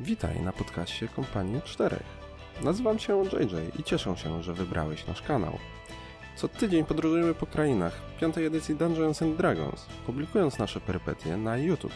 Witaj 0.00 0.42
na 0.42 0.52
podcaście 0.52 1.08
Kompanii 1.08 1.62
Czterech. 1.62 2.06
Nazywam 2.62 2.98
się 2.98 3.22
JJ 3.22 3.80
i 3.80 3.84
cieszę 3.84 4.16
się, 4.16 4.42
że 4.42 4.54
wybrałeś 4.54 5.06
nasz 5.06 5.22
kanał. 5.22 5.58
Co 6.36 6.48
tydzień 6.48 6.84
podróżujemy 6.84 7.34
po 7.34 7.46
krainach 7.46 8.00
piątej 8.20 8.46
edycji 8.46 8.74
Dungeons 8.74 9.22
and 9.22 9.36
Dragons, 9.36 9.86
publikując 10.06 10.58
nasze 10.58 10.80
perypetie 10.80 11.36
na 11.36 11.56
YouTube. 11.56 11.92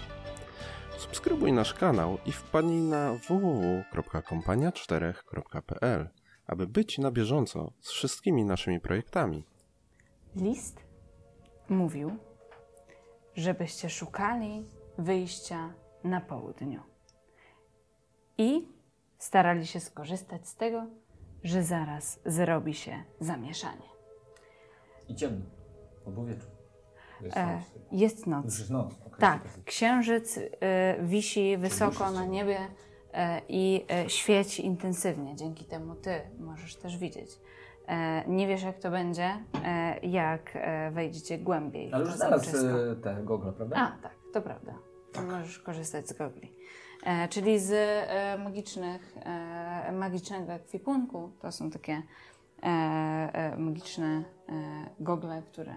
Subskrybuj 0.98 1.52
nasz 1.52 1.74
kanał 1.74 2.18
i 2.26 2.32
wpadnij 2.32 2.82
na 2.82 3.12
www.kompania4.pl, 3.12 6.08
aby 6.46 6.66
być 6.66 6.98
na 6.98 7.10
bieżąco 7.10 7.72
z 7.80 7.90
wszystkimi 7.90 8.44
naszymi 8.44 8.80
projektami. 8.80 9.44
List 10.36 10.80
mówił, 11.68 12.16
żebyście 13.34 13.90
szukali 13.90 14.64
wyjścia 14.98 15.74
na 16.04 16.20
południu 16.20 16.91
i 18.42 18.68
starali 19.18 19.66
się 19.66 19.80
skorzystać 19.80 20.48
z 20.48 20.56
tego, 20.56 20.86
że 21.44 21.62
zaraz 21.62 22.20
zrobi 22.26 22.74
się 22.74 23.02
zamieszanie. 23.20 23.88
I 25.08 25.14
ciemno. 25.14 25.44
Albo 26.06 26.24
wieczór. 26.24 26.50
Jest 27.20 27.36
E, 27.36 27.46
noc. 27.56 27.62
jest 27.92 28.26
noc. 28.26 28.44
jest 28.58 28.70
noc. 28.70 28.92
okej. 29.06 29.18
Tak, 29.20 29.42
księżyc 29.64 30.36
y, 30.36 30.50
wisi 31.02 31.56
wysoko 31.56 32.10
na 32.10 32.24
niebie 32.24 32.58
y, 32.60 33.18
i 33.48 33.84
y, 34.06 34.10
świeci 34.10 34.66
intensywnie. 34.66 35.36
Dzięki 35.36 35.64
temu 35.64 35.94
ty 35.94 36.20
możesz 36.38 36.76
też 36.76 36.98
widzieć. 36.98 37.30
E, 37.88 38.24
nie 38.28 38.46
wiesz, 38.48 38.62
jak 38.62 38.78
to 38.78 38.90
będzie, 38.90 39.38
e, 39.64 39.98
jak 40.06 40.50
e, 40.54 40.90
wejdziecie 40.90 41.38
głębiej. 41.38 41.92
Ale 41.92 42.04
już 42.04 42.14
zaraz 42.14 42.54
e, 42.54 42.96
te 43.02 43.20
gogle, 43.24 43.52
prawda? 43.52 43.76
A, 43.76 44.02
tak, 44.02 44.14
to 44.32 44.42
prawda. 44.42 44.74
Możesz 45.30 45.58
korzystać 45.58 46.08
z 46.08 46.12
gogli. 46.12 46.52
E, 47.02 47.28
czyli 47.28 47.58
z 47.60 47.72
e, 47.72 48.38
magicznych, 48.44 49.14
e, 49.24 49.92
magicznego 49.92 50.52
ekwipunku. 50.52 51.30
To 51.40 51.52
są 51.52 51.70
takie 51.70 52.02
magiczne 53.58 54.24
gogle, 55.00 55.42
które 55.52 55.74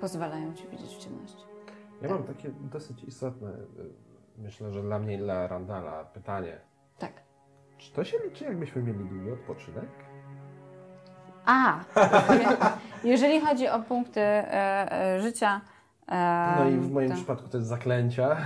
pozwalają 0.00 0.54
ci 0.54 0.68
widzieć 0.68 0.90
w 0.96 0.98
ciemności. 0.98 1.42
Ja 2.02 2.08
mam 2.08 2.24
takie 2.24 2.50
dosyć 2.50 3.04
istotne, 3.04 3.52
myślę, 4.38 4.72
że 4.72 4.82
dla 4.82 4.98
mnie 4.98 5.14
i 5.14 5.18
dla 5.18 5.46
Randala 5.46 6.04
pytanie. 6.04 6.60
Tak. 6.98 7.12
Czy 7.78 7.92
to 7.92 8.04
się 8.04 8.16
liczy, 8.24 8.44
jakbyśmy 8.44 8.82
mieli 8.82 9.04
długi 9.04 9.30
odpoczynek? 9.30 9.88
A, 11.46 11.80
jeżeli 13.04 13.40
chodzi 13.40 13.68
o 13.68 13.78
punkty 13.82 14.20
e, 14.20 14.92
e, 15.16 15.20
życia. 15.20 15.60
E, 16.08 16.54
No 16.58 16.68
i 16.68 16.76
w 16.76 16.90
moim 16.92 17.08
to- 17.10 17.14
przypadku 17.16 17.48
to 17.48 17.56
jest 17.58 17.68
zaklęcia. 17.68 18.36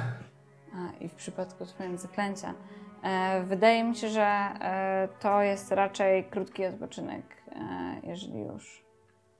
A, 0.74 0.92
I 1.04 1.08
w 1.08 1.14
przypadku 1.14 1.66
Twojego 1.66 1.96
zaklęcia. 1.96 2.54
E, 3.02 3.42
wydaje 3.44 3.84
mi 3.84 3.96
się, 3.96 4.08
że 4.08 4.22
e, 4.22 5.08
to 5.20 5.42
jest 5.42 5.72
raczej 5.72 6.24
krótki 6.24 6.66
odpoczynek, 6.66 7.22
e, 7.52 7.60
jeżeli 8.02 8.40
już. 8.40 8.84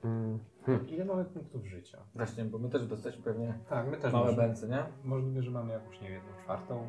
Mm. 0.03 0.39
Ile 0.87 1.05
mamy 1.05 1.25
punktów 1.25 1.65
życia? 1.65 1.97
Właśnie, 2.15 2.45
bo 2.45 2.57
my 2.57 2.69
też 2.69 2.87
dostaliśmy 2.87 3.23
pewnie 3.23 3.53
Tak, 3.69 3.87
my 3.87 3.97
też 3.97 4.13
małe 4.13 4.25
możemy. 4.25 4.47
bęce, 4.47 4.67
nie? 4.67 4.83
Możliwe, 5.03 5.43
że 5.43 5.51
mamy 5.51 5.73
jakąś, 5.73 6.01
nie 6.01 6.09
wiem, 6.09 6.21
jedną 6.23 6.43
czwartą. 6.43 6.87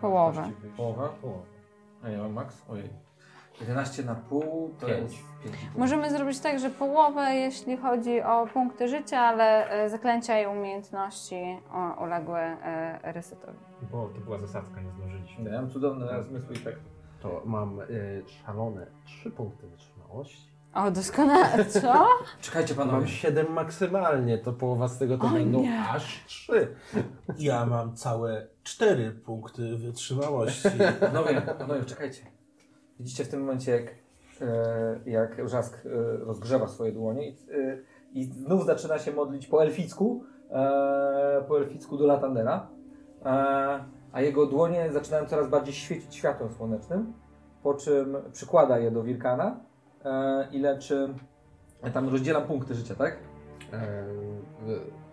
Połowę. 0.00 0.50
Połowę? 0.76 1.08
Połowę. 1.20 1.42
A 2.02 2.08
ja 2.08 2.18
mam 2.18 2.32
max? 2.32 2.64
Ojej. 2.68 2.88
11 3.60 4.02
na 4.04 4.14
pół 4.14 4.74
to 4.80 4.86
Pięć. 4.86 5.12
jest 5.44 5.56
5,5. 5.56 5.78
Możemy 5.78 6.10
zrobić 6.10 6.40
tak, 6.40 6.58
że 6.58 6.70
połowę, 6.70 7.34
jeśli 7.34 7.76
chodzi 7.76 8.22
o 8.22 8.46
punkty 8.46 8.88
życia, 8.88 9.18
ale 9.20 9.70
e, 9.70 9.90
zaklęcia 9.90 10.40
i 10.40 10.46
umiejętności 10.46 11.58
uległy 12.02 12.38
e, 12.38 13.12
resetowi. 13.12 13.58
Bo 13.92 14.08
to 14.08 14.20
była 14.20 14.38
zasadzka, 14.38 14.80
nie 14.80 14.90
zdążyliśmy. 14.92 15.50
Ja 15.50 15.62
mam 15.62 15.70
cudowne 15.70 16.22
zmysły 16.22 16.54
i 16.56 16.58
tak. 16.58 16.74
To 17.22 17.42
mam 17.44 17.80
y, 17.80 18.22
szalone 18.26 18.86
3 19.04 19.30
punkty 19.30 19.66
wytrzymałości. 19.68 20.54
O, 20.74 20.90
doskonale. 20.90 21.64
Co? 21.64 22.08
Czekajcie 22.40 22.74
Mam 22.74 22.88
panowie. 22.88 23.08
7 23.08 23.52
maksymalnie, 23.52 24.38
to 24.38 24.52
połowa 24.52 24.88
z 24.88 24.98
tego 24.98 25.18
to 25.18 25.26
O 25.26 25.30
będą 25.30 25.60
nie. 25.62 25.80
aż 25.88 26.24
3. 26.26 26.74
Ja 27.38 27.66
mam 27.66 27.96
całe 27.96 28.46
cztery 28.62 29.10
punkty 29.10 29.76
wytrzymałości. 29.76 30.68
Panowie, 31.00 31.40
panowie, 31.58 31.84
czekajcie. 31.84 32.20
Widzicie 33.00 33.24
w 33.24 33.28
tym 33.28 33.40
momencie, 33.40 33.72
jak, 33.72 33.94
e, 34.40 35.10
jak 35.10 35.48
Rzask 35.48 35.86
e, 35.86 35.88
rozgrzewa 36.16 36.68
swoje 36.68 36.92
dłonie 36.92 37.28
i, 37.28 37.32
e, 37.32 37.78
i 38.12 38.24
znów 38.24 38.66
zaczyna 38.66 38.98
się 38.98 39.12
modlić 39.12 39.46
po 39.46 39.62
elficku, 39.62 40.24
po 41.48 41.58
elficku 41.58 41.96
do 41.96 42.06
Latandera, 42.06 42.68
a 44.12 44.20
jego 44.20 44.46
dłonie 44.46 44.92
zaczynają 44.92 45.26
coraz 45.26 45.48
bardziej 45.48 45.74
świecić 45.74 46.14
światłem 46.14 46.50
słonecznym, 46.50 47.12
po 47.62 47.74
czym 47.74 48.16
przykłada 48.32 48.78
je 48.78 48.90
do 48.90 49.02
Wilkana 49.02 49.60
i 50.52 50.58
leczy, 50.58 51.14
tam 51.94 52.08
rozdzielam 52.08 52.44
punkty 52.44 52.74
życia, 52.74 52.94
tak? 52.94 53.18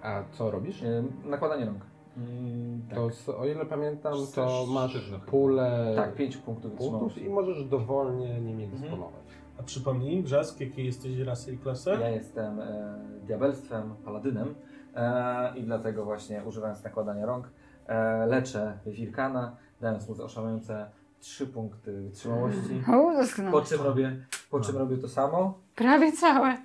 a 0.02 0.24
co 0.32 0.52
robisz? 0.52 0.84
Nakładanie 1.26 1.66
rąk. 1.66 1.91
Mm, 2.18 2.82
tak. 2.90 2.96
To 2.98 3.10
z, 3.10 3.30
o 3.30 3.46
ile 3.46 3.66
pamiętam, 3.66 4.14
to 4.36 4.66
masz 4.70 5.12
pulę 5.26 5.94
tak, 5.96 6.16
5 6.16 6.38
punktów 6.38 6.72
punktów 6.72 6.80
wytrzymałości. 6.80 7.26
i 7.26 7.30
możesz 7.30 7.66
dowolnie 7.66 8.42
nimi 8.42 8.64
Mhm. 8.64 8.82
dysponować. 8.82 9.22
A 9.60 9.64
przypomnij, 9.64 10.24
Brzask, 10.24 10.60
jakiej 10.60 10.86
jesteś 10.86 11.20
rasy 11.20 11.54
i 11.54 11.58
klasy? 11.58 11.90
Ja 12.02 12.10
jestem 12.10 12.60
e, 12.60 13.00
diabelstwem, 13.26 13.96
paladynem 14.06 14.56
e, 14.96 15.58
i 15.58 15.64
dlatego 15.64 16.06
właśnie 16.06 16.44
używając 16.44 16.84
nakładania 16.84 17.26
rąk 17.26 17.50
e, 17.88 18.26
leczę 18.26 18.80
Wilkana, 18.86 19.56
dając 19.82 20.10
mu 20.10 20.24
oszałamiające 20.24 20.90
3 21.20 21.48
punkty 21.48 22.02
wytrzymałości. 22.02 22.82
O. 22.94 23.52
Po 23.52 23.62
czym 23.62 23.82
robię, 23.82 24.26
po 24.52 24.60
czym 24.60 24.78
robię 24.78 24.98
to 24.98 25.08
samo, 25.08 25.60
Prawie 25.76 26.12
całe. 26.12 26.58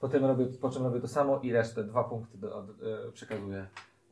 po, 0.00 0.08
tym 0.08 0.24
robię, 0.24 0.46
po 0.46 0.70
czym 0.70 0.82
robię 0.82 1.00
to 1.00 1.08
samo 1.08 1.40
i 1.40 1.52
resztę, 1.52 1.84
dwa 1.84 2.04
punkty 2.04 2.38
do, 2.38 2.56
od, 2.56 2.70
e, 2.70 3.12
przekazuję, 3.12 3.66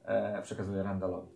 e, 0.05 0.43
przekazuję 0.43 0.83
Randalowi. 0.83 1.29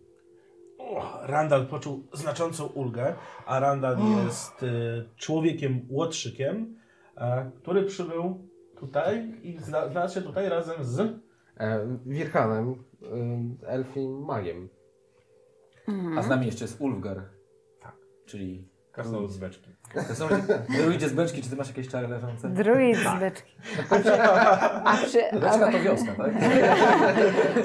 Randall 1.21 1.67
poczuł 1.67 2.03
znaczącą 2.13 2.65
ulgę, 2.65 3.15
a 3.45 3.59
Randall 3.59 3.97
jest 4.25 4.63
y, 4.63 5.03
człowiekiem 5.15 5.81
łotrzykiem, 5.89 6.75
e, 7.17 7.51
który 7.55 7.83
przybył 7.83 8.49
tutaj 8.77 9.33
i 9.43 9.57
zna- 9.57 9.89
znalazł 9.89 10.13
się 10.15 10.21
tutaj 10.21 10.49
razem 10.49 10.83
z... 10.83 10.99
E, 11.57 11.97
Wirkanem, 12.05 12.71
y, 13.63 13.67
elfim 13.67 14.25
magiem. 14.25 14.69
A 16.17 16.21
z 16.23 16.27
nami 16.29 16.45
jeszcze 16.45 16.63
jest 16.65 16.81
Ulfgar. 16.81 17.21
Tak. 17.81 17.95
Czyli 18.25 18.68
Krasnolud 18.91 19.31
z 19.31 19.37
beczki. 19.37 19.75
to 20.07 20.15
są 20.15 20.27
druidzie 20.69 21.09
z 21.09 21.13
beczki, 21.13 21.41
czy 21.41 21.49
ty 21.49 21.55
masz 21.55 21.67
jakieś 21.67 21.87
czary 21.87 22.07
leżące? 22.07 22.49
Druid 22.49 22.97
z 22.97 23.19
beczki. 23.19 23.55
A, 23.89 23.99
przy, 23.99 24.21
a, 24.21 24.97
przy, 24.97 25.19
Beczka 25.41 25.71
to 25.71 25.79
wioska, 25.79 26.15
tak? 26.15 26.33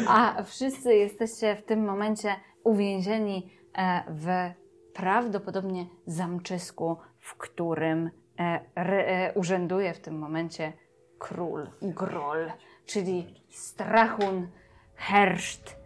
a 0.08 0.42
wszyscy 0.42 0.94
jesteście 0.94 1.56
w 1.56 1.64
tym 1.64 1.84
momencie 1.84 2.36
uwięzieni 2.64 3.50
e, 3.78 4.02
w 4.08 4.54
prawdopodobnie 4.94 5.86
zamczysku, 6.06 6.96
w 7.20 7.34
którym 7.34 8.10
e, 8.40 8.60
e, 8.76 9.32
urzęduje 9.34 9.94
w 9.94 10.00
tym 10.00 10.18
momencie 10.18 10.72
król, 11.18 11.70
Groll, 11.82 12.50
czyli 12.86 13.44
strachun, 13.50 14.48
herszt, 14.94 15.76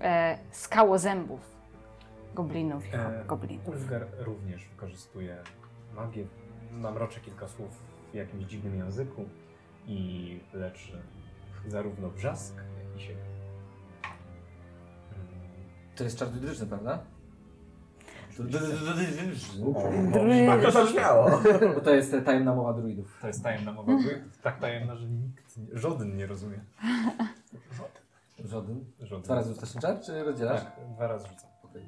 e, 0.00 0.38
skałozębów, 0.50 1.53
goblinów 2.34 2.86
i 2.92 2.96
E, 2.96 3.24
goblinów. 3.26 3.68
Ulfgar 3.68 4.06
również 4.18 4.68
wykorzystuje 4.68 5.36
magię. 5.94 6.26
Namroczy 6.72 7.20
kilka 7.20 7.48
słów 7.48 7.70
w 8.12 8.14
jakimś 8.14 8.44
dziwnym 8.44 8.76
języku 8.78 9.24
i 9.86 10.40
leczy 10.52 10.92
zarówno 11.66 12.08
brzask, 12.10 12.54
jak 12.56 12.96
i 12.96 13.00
siebie. 13.06 13.22
To 15.96 16.04
jest 16.04 16.18
czar 16.18 16.28
druidyczny, 16.28 16.66
prawda? 16.66 16.98
To 20.62 20.70
zabrzmiało. 20.70 21.30
Bo 21.74 21.80
to 21.80 21.90
jest 21.94 22.14
tajemna 22.24 22.54
mowa 22.54 22.72
druidów. 22.72 23.18
To 23.20 23.26
jest 23.26 23.42
tajemna 23.42 23.72
mowa 23.72 23.92
druidów. 23.96 24.38
Tak 24.42 24.58
tajemna, 24.60 24.96
że 24.96 25.06
nikt, 25.08 25.56
nie- 25.56 25.78
żaden 25.78 26.16
nie 26.16 26.26
rozumie. 26.26 26.60
Żaden. 28.44 28.84
Żaden. 29.00 29.22
Dwa 29.24 29.34
razy 29.34 29.54
rzucasz 29.54 29.74
czar, 29.82 30.00
czy 30.00 30.24
rozdzielasz? 30.24 30.60
Tak, 30.64 30.72
dwa 30.94 31.06
razy 31.06 31.28
rzucam. 31.28 31.50
Okej. 31.64 31.82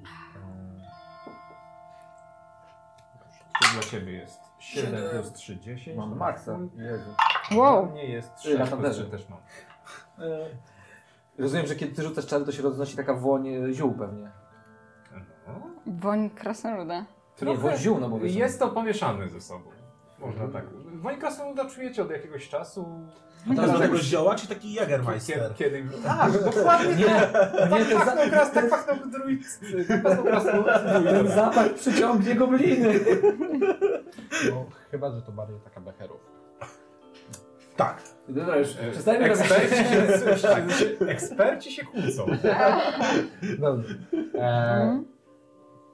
Dla 3.76 3.82
Ciebie 3.90 4.12
jest 4.12 4.40
7 4.58 4.90
Siedem. 4.94 5.10
plus 5.10 5.32
3, 5.32 5.56
10. 5.60 5.96
Mam 5.98 6.16
maksa. 6.16 6.58
Jezu. 6.76 7.10
Wow. 7.54 7.82
Dla 7.86 7.92
mnie 7.92 8.04
jest 8.04 8.44
Ile 8.46 8.58
6 8.58 8.70
tam? 8.70 8.92
3 8.92 9.04
też 9.04 9.28
mam. 9.28 9.38
E, 10.18 10.38
Rozumiem, 11.38 11.66
że 11.66 11.76
kiedy 11.76 11.94
ty 11.94 12.02
rzucasz 12.02 12.26
czary, 12.26 12.44
to 12.44 12.52
się 12.52 12.62
roznosi 12.62 12.96
taka 12.96 13.14
woń 13.14 13.48
e, 13.48 13.72
ziół 13.72 13.92
pewnie. 13.94 14.30
No. 15.48 15.60
Woń 15.86 16.30
krasnoluda. 16.30 17.04
Nie, 17.42 17.56
woń 17.56 17.76
ziół, 17.76 17.98
no 18.00 18.08
bo 18.08 18.18
wiesz. 18.18 18.34
Jest 18.34 18.58
to 18.58 18.68
pomieszane 18.68 19.28
ze 19.28 19.40
sobą. 19.40 19.70
Można 20.18 20.48
tak. 20.48 20.64
Woń 21.00 21.16
krasnoluda 21.16 21.64
czujecie 21.64 22.02
od 22.02 22.10
jakiegoś 22.10 22.48
czasu. 22.48 22.86
A 23.52 23.54
to 23.54 23.62
jest 23.62 23.74
do 23.74 23.80
tego 23.80 23.98
zioła, 23.98 24.34
czy 24.34 24.48
taki 24.48 24.74
Kiedy, 24.74 24.92
Jägermeister? 24.92 25.54
kiedy... 25.54 25.84
Tak, 26.04 26.44
dokładnie. 26.44 26.94
Nie, 26.94 27.04
nie, 27.78 27.84
ten, 27.84 27.98
za, 27.98 28.04
Pachnął 28.04 28.28
kras, 28.30 28.52
tak 28.52 28.70
pachnął 28.70 28.96
druid. 29.06 29.60
Tak 29.88 30.02
pachnął 30.02 30.24
krasnolud. 30.24 30.66
ten 31.04 31.28
zapach 31.28 31.74
przyciągnie 31.74 32.34
gobliny. 32.34 33.00
No, 34.50 34.66
chyba, 34.90 35.12
że 35.12 35.22
to 35.22 35.32
bardziej 35.32 35.60
taka 35.60 35.80
becherów. 35.80 36.20
Tak. 37.76 38.02
Dobra, 38.28 38.56
już 38.56 38.68
przestajmy 38.90 39.24
Eksperci 39.24 39.76
się, 40.74 41.06
eksperci 41.08 41.72
się 41.72 41.84
kłócą. 41.84 42.26
Dobrze. 43.58 43.94
E, 44.34 45.02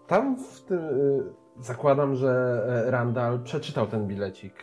tam 0.07 0.37
w 0.37 0.61
tym... 0.61 0.79
y, 0.79 1.23
zakładam, 1.61 2.17
że 2.17 2.63
e, 2.87 2.91
Randall 2.91 3.43
przeczytał 3.43 3.87
ten 3.87 4.07
bilecik. 4.07 4.55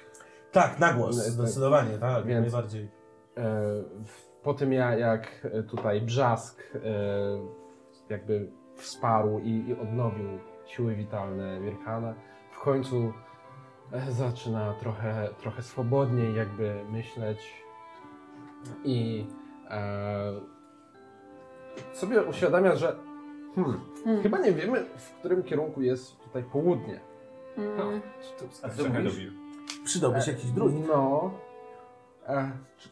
Tak, 0.51 0.80
na 0.80 0.94
głos, 0.94 1.18
No, 1.18 1.24
zdecydowanie, 1.24 1.98
tak, 1.98 2.25
Więc- 2.25 2.42
najbardziej. 2.54 2.90
E, 3.38 3.62
po 4.44 4.54
tym 4.54 4.74
ja, 4.74 4.96
jak 4.96 5.48
tutaj 5.69 6.01
Brzask 6.01 6.63
e, 6.75 6.80
jakby 8.10 8.51
wsparł 8.75 9.40
i, 9.40 9.66
i 9.68 9.74
odnowił 9.74 10.40
siły 10.66 10.96
witalne 10.96 11.60
Wirkana, 11.60 12.13
w 12.51 12.60
końcu 12.60 13.13
e, 13.92 14.12
zaczyna 14.12 14.74
trochę, 14.74 15.30
trochę 15.42 15.62
swobodniej 15.62 16.36
jakby 16.36 16.84
myśleć 16.92 17.63
i 18.84 19.28
e, 19.69 20.34
sobie 21.94 22.24
uświadamia, 22.24 22.75
że 22.75 22.95
hmm, 23.56 23.80
Hmm. 24.04 24.24
chyba 24.24 24.38
nie 24.38 24.52
wiemy, 24.52 24.86
w 24.98 25.12
którym 25.19 25.44
kierunku 25.44 25.81
jest 25.81 26.19
tutaj 26.19 26.44
południe. 26.44 27.00
Mm. 27.57 28.02
A 28.63 28.69
co 28.69 28.84
Czekaj, 28.84 29.04
mówisz? 29.04 29.31
Przydałby 29.86 30.21
się 30.21 30.31
jakiś 30.31 30.51
drugi. 30.51 30.80
No. 30.88 31.31
E, 32.27 32.51
czy 32.77 32.89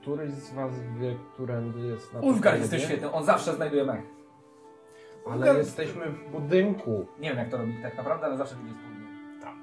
któryś 0.00 0.30
z 0.30 0.52
was 0.54 0.72
wie, 0.98 1.16
którędy 1.34 1.80
jest 1.86 2.14
na 2.14 2.20
Ulfgar 2.20 2.58
jesteś 2.58 2.84
świetny, 2.84 3.12
on 3.12 3.24
zawsze 3.24 3.54
znajduje 3.54 3.84
mech. 3.84 4.02
Ale 5.30 5.46
Ulfgar- 5.46 5.56
jesteśmy 5.56 6.10
w 6.10 6.30
budynku. 6.30 7.06
Nie 7.18 7.28
wiem 7.28 7.38
jak 7.38 7.50
to 7.50 7.56
robi 7.56 7.82
tak 7.82 7.96
naprawdę, 7.96 8.26
ale 8.26 8.36
zawsze 8.36 8.56
widzi 8.56 8.74
południe. 8.74 9.40
Tak. 9.42 9.54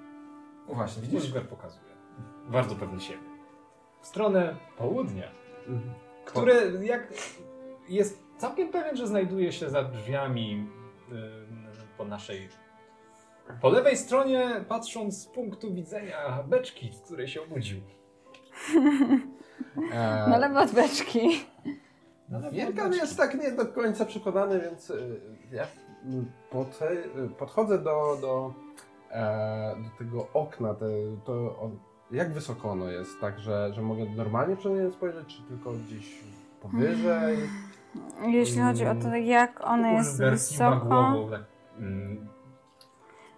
No 0.68 0.74
właśnie, 0.76 1.02
widzisz? 1.02 1.24
Ulfgar 1.24 1.44
pokazuje. 1.48 1.92
Bardzo 2.48 2.76
pewny 2.76 3.00
siebie. 3.02 3.20
W 4.02 4.08
stronę 4.08 4.56
południa, 4.78 5.28
Mhm. 5.68 5.94
które 6.26 6.54
jak 6.82 7.08
jest 7.90 8.24
całkiem 8.38 8.70
pewien, 8.70 8.96
że 8.98 9.08
znajduje 9.08 9.52
się 9.52 9.70
za 9.70 9.84
drzwiami 9.84 10.68
po 11.98 12.06
naszej. 12.06 12.50
Po 13.62 13.70
lewej 13.70 13.98
stronie, 13.98 14.66
patrząc 14.68 15.22
z 15.24 15.26
punktu 15.26 15.74
widzenia 15.74 16.44
beczki, 16.48 16.92
w 16.92 17.02
której 17.02 17.28
się 17.28 17.42
obudził. 17.42 17.82
E, 19.94 20.30
Na 20.30 20.38
lewo 20.38 20.60
od 20.60 20.72
beczki. 20.72 21.46
Wierkan 22.52 22.94
jest 22.94 23.18
tak 23.18 23.36
nie 23.42 23.52
do 23.52 23.66
końca 23.66 24.06
przekonany, 24.06 24.60
więc 24.60 24.90
y, 24.90 25.22
ja 25.52 25.64
y, 25.64 25.68
podchodzę 27.38 27.78
do, 27.78 28.18
do, 28.22 28.54
e, 29.12 29.76
do 29.84 29.98
tego 29.98 30.28
okna. 30.34 30.74
Te, 30.74 30.86
to 31.26 31.60
on, 31.60 31.80
jak 32.12 32.34
wysoko 32.34 32.72
ono 32.72 32.90
jest? 32.90 33.20
Tak, 33.22 33.40
że, 33.40 33.74
że 33.74 33.82
mogę 33.82 34.06
normalnie 34.06 34.56
przez 34.56 34.72
nie 34.72 34.92
spojrzeć, 34.92 35.28
czy 35.38 35.44
tylko 35.44 35.72
gdzieś 35.72 36.24
powyżej? 36.62 37.38
Jeśli 38.28 38.62
chodzi 38.62 38.86
o 38.86 38.96
to, 38.96 39.16
jak 39.16 39.62
ono 39.64 39.88
jest 39.88 40.20
wysoko. 40.20 40.86
głową, 40.86 41.30
tak, 41.30 41.44
mm. 41.78 42.28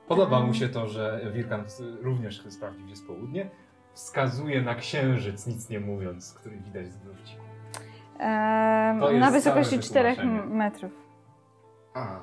Podoba 0.07 0.39
mu 0.39 0.53
się 0.53 0.69
to, 0.69 0.88
że 0.88 1.21
Wirkan 1.33 1.63
również 2.01 2.39
chce 2.39 2.51
sprawdzić, 2.51 2.81
gdzie 2.83 2.89
jest 2.91 3.07
południe. 3.07 3.50
Wskazuje 3.94 4.61
na 4.61 4.75
księżyc, 4.75 5.47
nic 5.47 5.69
nie 5.69 5.79
mówiąc, 5.79 6.33
który 6.33 6.57
widać 6.57 6.88
z 6.88 6.97
To 9.00 9.11
jest 9.11 9.19
na 9.25 9.31
wysokości 9.31 9.79
4 9.79 10.09
wytłumaczenie. 10.09 10.55
metrów. 10.55 10.91
A. 11.94 12.19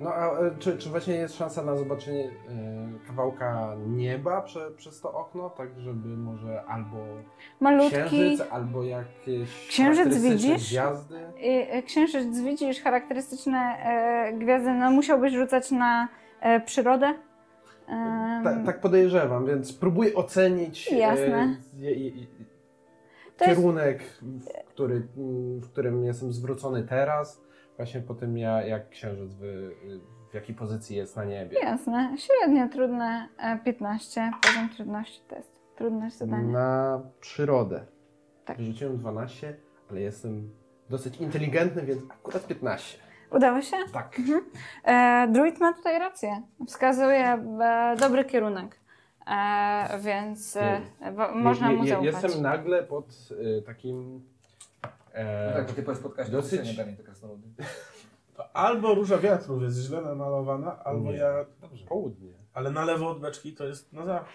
No 0.00 0.14
a 0.14 0.38
e, 0.40 0.50
czy, 0.58 0.78
czy 0.78 0.90
właśnie 0.90 1.14
jest 1.14 1.36
szansa 1.36 1.62
na 1.62 1.76
zobaczenie 1.76 2.24
e, 2.24 3.06
kawałka 3.06 3.72
nieba 3.86 4.42
prze, 4.42 4.70
przez 4.70 5.00
to 5.00 5.12
okno, 5.12 5.50
tak 5.50 5.68
żeby 5.80 6.08
może 6.08 6.64
albo 6.64 6.96
Malutki. 7.60 7.90
księżyc, 8.06 8.42
albo 8.50 8.82
jakieś 8.84 9.68
Księżyc 9.68 9.98
charakterystyczne 10.04 10.54
widzisz? 10.54 10.70
gwiazdy? 10.70 11.18
I, 11.40 11.66
e, 11.70 11.82
Księżyc 11.82 12.40
widzisz 12.40 12.80
charakterystyczne 12.80 13.58
e, 13.58 14.32
gwiazdy, 14.32 14.72
no 14.72 14.90
musiałbyś 14.90 15.32
rzucać 15.32 15.70
na 15.70 16.08
przyrodę. 16.66 17.14
Em, 17.88 18.44
Ta, 18.44 18.64
tak 18.66 18.80
podejrzewam, 18.80 19.46
więc 19.46 19.72
próbuję 19.72 20.14
ocenić 20.14 20.92
e, 20.92 20.96
Jasne. 20.96 21.56
jest- 21.74 22.26
kierunek, 23.38 24.02
w, 24.22 24.68
który, 24.68 25.00
w 25.60 25.70
którym 25.72 26.04
jestem 26.04 26.32
zwrócony 26.32 26.82
teraz, 26.82 27.40
właśnie 27.76 28.00
po 28.00 28.14
tym 28.14 28.38
ja, 28.38 28.62
jak 28.62 28.88
księżyc 28.88 29.34
wy, 29.34 29.70
w 30.30 30.34
jakiej 30.34 30.54
pozycji 30.54 30.96
jest 30.96 31.16
na 31.16 31.24
niebie. 31.24 31.58
Jasne, 31.62 32.16
średnio 32.18 32.68
trudne 32.68 33.28
e, 33.38 33.58
15, 33.64 34.30
poziom 34.42 34.68
trudności 34.68 35.20
test. 35.28 35.60
Trudność 35.76 36.16
zadania. 36.16 36.42
Na 36.52 37.00
przyrodę. 37.20 37.86
Tak. 38.44 38.56
Wyrzuciłem 38.56 38.98
12, 38.98 39.56
ale 39.90 40.00
jestem 40.00 40.50
dosyć 40.90 41.16
inteligentny, 41.16 41.82
więc 41.82 42.02
akurat 42.10 42.46
15. 42.46 42.98
Udało 43.30 43.62
się? 43.62 43.76
Tak. 43.92 44.20
E, 44.84 45.28
druid 45.32 45.60
ma 45.60 45.72
tutaj 45.72 45.98
rację. 45.98 46.42
Wskazuje 46.66 47.24
e, 47.60 47.96
dobry 48.00 48.24
kierunek. 48.24 48.80
E, 49.26 49.98
więc 50.00 50.56
e, 50.56 50.80
bo, 51.16 51.34
można 51.34 51.70
mu 51.72 51.86
zaufać. 51.86 52.04
Jestem 52.22 52.42
nagle 52.42 52.82
pod 52.82 53.06
y, 53.30 53.62
takim... 53.66 54.24
No 54.82 54.90
E, 55.22 55.52
tak, 55.54 55.66
bo 55.66 55.72
ty 55.72 55.82
powiesz 55.82 56.00
podcast 56.00 56.30
dosyć- 56.30 56.58
dosyć 56.58 56.76
pewnie 56.76 56.96
te 56.96 57.02
krasnoludy. 57.02 57.48
Albo 58.52 58.94
róża 58.94 59.18
wiatrów 59.18 59.62
jest 59.62 59.78
źle 59.78 60.02
namalowana, 60.02 60.84
albo 60.84 61.10
Nie. 61.12 61.16
ja... 61.18 61.32
Dobrze. 61.60 61.86
południe. 61.86 62.32
Ale 62.54 62.70
na 62.70 62.84
lewo 62.84 63.10
od 63.10 63.20
beczki 63.20 63.54
to 63.54 63.64
jest 63.64 63.92
na 63.92 64.04
zachód. 64.04 64.28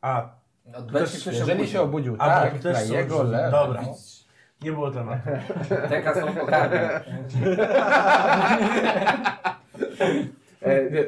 A, 0.00 0.28
Od 0.74 0.84
Też- 0.84 0.92
beczki 0.92 1.20
ktoś 1.20 1.24
się 1.24 1.30
Jeżeli 1.40 1.52
obudził. 1.52 1.72
się 1.72 1.80
obudził, 1.80 2.16
A, 2.18 2.26
tak, 2.26 2.56
to 2.56 2.62
też 2.62 2.74
na 2.76 2.80
są 2.84 2.94
jego 2.94 3.22
lewo. 3.22 3.50
Dobra. 3.66 3.82
Nie 4.62 4.72
było 4.72 4.90
tematu. 4.90 5.28
Ogarnia. 6.42 7.00
E, 10.60 10.90
wie, 10.90 11.04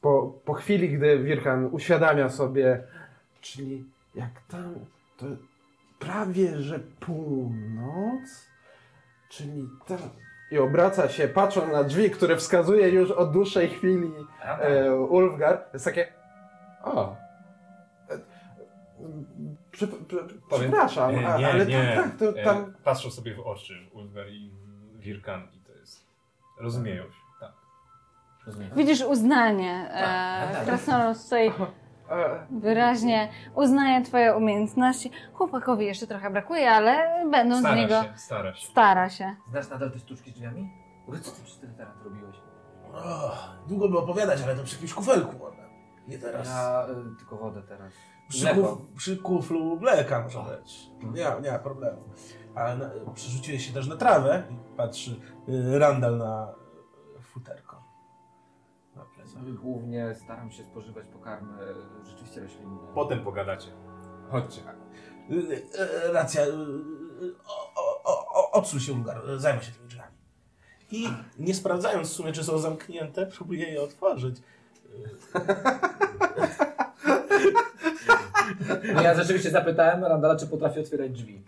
po, 0.00 0.34
po 0.44 0.54
chwili, 0.54 0.88
gdy 0.90 1.18
Wirkan 1.18 1.68
uświadamia 1.72 2.28
sobie, 2.28 2.82
czyli 3.40 3.84
jak 4.14 4.30
tam, 4.48 4.74
to 5.16 5.26
prawie, 5.98 6.56
że 6.56 6.78
północ, 7.00 8.48
czyli 9.28 9.68
tam. 9.86 9.98
I 10.50 10.58
obraca 10.58 11.08
się, 11.08 11.28
patrząc 11.28 11.72
na 11.72 11.84
drzwi, 11.84 12.10
które 12.10 12.36
wskazuje 12.36 12.88
już 12.88 13.10
od 13.10 13.32
dłuższej 13.32 13.68
chwili 13.68 14.12
e, 14.42 14.94
Ulfgar. 14.94 15.64
Jest 15.72 15.84
takie, 15.84 16.06
o, 16.84 17.16
e, 19.74 19.76
przy, 19.76 19.86
przy, 19.88 20.16
Powiem- 20.48 20.70
przepraszam, 20.70 21.10
Nie, 21.12 21.20
nie, 21.20 21.26
ale 21.52 21.66
nie. 21.66 21.92
tak, 21.96 22.04
tak, 22.04 22.16
to 22.18 22.38
E, 22.40 22.44
tam... 22.44 22.74
Patrzą 22.84 23.10
sobie 23.10 23.34
w 23.34 23.40
oczy 23.40 23.74
Ulfgar 23.92 24.28
i 24.28 24.50
Wirkan 24.94 25.48
i 25.52 25.60
to 25.66 25.72
jest... 25.72 26.06
Rozumieją 26.60 27.02
się, 27.04 27.18
tak. 27.40 27.52
Rozumiem. 28.46 28.70
Widzisz 28.76 29.00
uznanie. 29.02 29.88
Tak, 29.92 30.50
E, 30.50 30.54
tak. 30.54 30.64
Krasnolud 30.64 31.22
tutaj 31.24 31.52
E, 32.10 32.46
wyraźnie 32.50 33.28
uznaje 33.54 34.02
twoje 34.04 34.36
umiejętności. 34.36 35.10
Chłopakowi 35.32 35.86
jeszcze 35.86 36.06
trochę 36.06 36.30
brakuje, 36.30 36.70
ale 36.70 37.24
będą 37.30 37.56
z 37.56 37.60
Stara 37.60 37.74
niego... 37.74 38.02
się, 38.02 38.12
stara 38.16 38.54
się. 38.54 38.66
Stara 38.66 39.10
się. 39.10 39.36
Znasz 39.50 39.68
nadal 39.70 39.90
te 39.90 39.98
sztuczki 39.98 40.30
z 40.30 40.34
drzwiami? 40.34 40.70
Wy 41.08 41.20
co 41.20 41.30
ty 41.30 41.42
przy 41.44 41.58
tym 41.60 41.74
teraz 41.74 41.94
robiłeś? 42.04 42.36
O, 42.94 43.30
długo 43.68 43.88
by 43.88 43.98
opowiadać, 43.98 44.42
ale 44.42 44.56
to 44.56 44.64
przy 44.64 44.74
jakimś 44.74 44.94
kufelku. 44.94 45.34
Nie 46.08 46.18
teraz. 46.18 46.48
Ja 46.48 46.86
y, 47.14 47.16
tylko 47.18 47.36
wodę 47.36 47.62
teraz. 47.62 47.92
Przy, 48.34 48.44
Mleko. 48.44 48.76
kuf, 48.76 48.92
przy 48.96 49.16
kuflu 49.16 49.76
mleka 49.80 50.22
może 50.22 50.38
być. 50.38 50.90
Nie, 51.02 51.26
nie 51.42 51.52
ma 51.52 51.58
problemu. 51.58 52.02
Ale 52.54 52.76
na, 52.76 52.90
przerzuciłeś 53.14 53.66
się 53.66 53.72
też 53.72 53.86
na 53.86 53.96
trawę 53.96 54.42
i 54.50 54.76
patrzy 54.76 55.20
y, 55.48 55.78
Randall 55.78 56.18
na 56.18 56.54
futerko. 57.22 57.82
Na 58.96 59.04
plecach. 59.04 59.54
Głównie 59.54 60.14
staram 60.14 60.50
się 60.50 60.64
spożywać 60.64 61.06
pokarmy 61.12 61.58
rzeczywiście 62.04 62.40
roślinne. 62.40 62.78
Potem 62.94 63.24
pogadacie. 63.24 63.68
Chodźcie. 64.30 64.60
Y, 65.30 65.34
y, 65.34 66.12
racja. 66.12 66.42
O, 67.46 67.72
o, 68.04 68.34
o, 68.34 68.50
odsuń 68.50 68.80
się, 68.80 68.92
Ulgar. 68.92 69.22
Zajmę 69.36 69.62
się 69.62 69.72
tymi 69.72 69.88
drzwiami. 69.88 70.14
I 70.90 71.08
nie 71.38 71.54
sprawdzając 71.54 72.08
w 72.08 72.12
sumie, 72.12 72.32
czy 72.32 72.44
są 72.44 72.58
zamknięte, 72.58 73.26
próbuję 73.26 73.68
je 73.68 73.82
otworzyć. 73.82 74.36
No 78.94 79.02
ja 79.02 79.14
rzeczywiście 79.14 79.50
zapytałem 79.50 80.04
Randala, 80.04 80.36
czy 80.36 80.46
potrafi 80.46 80.80
otwierać 80.80 81.10
drzwi. 81.12 81.42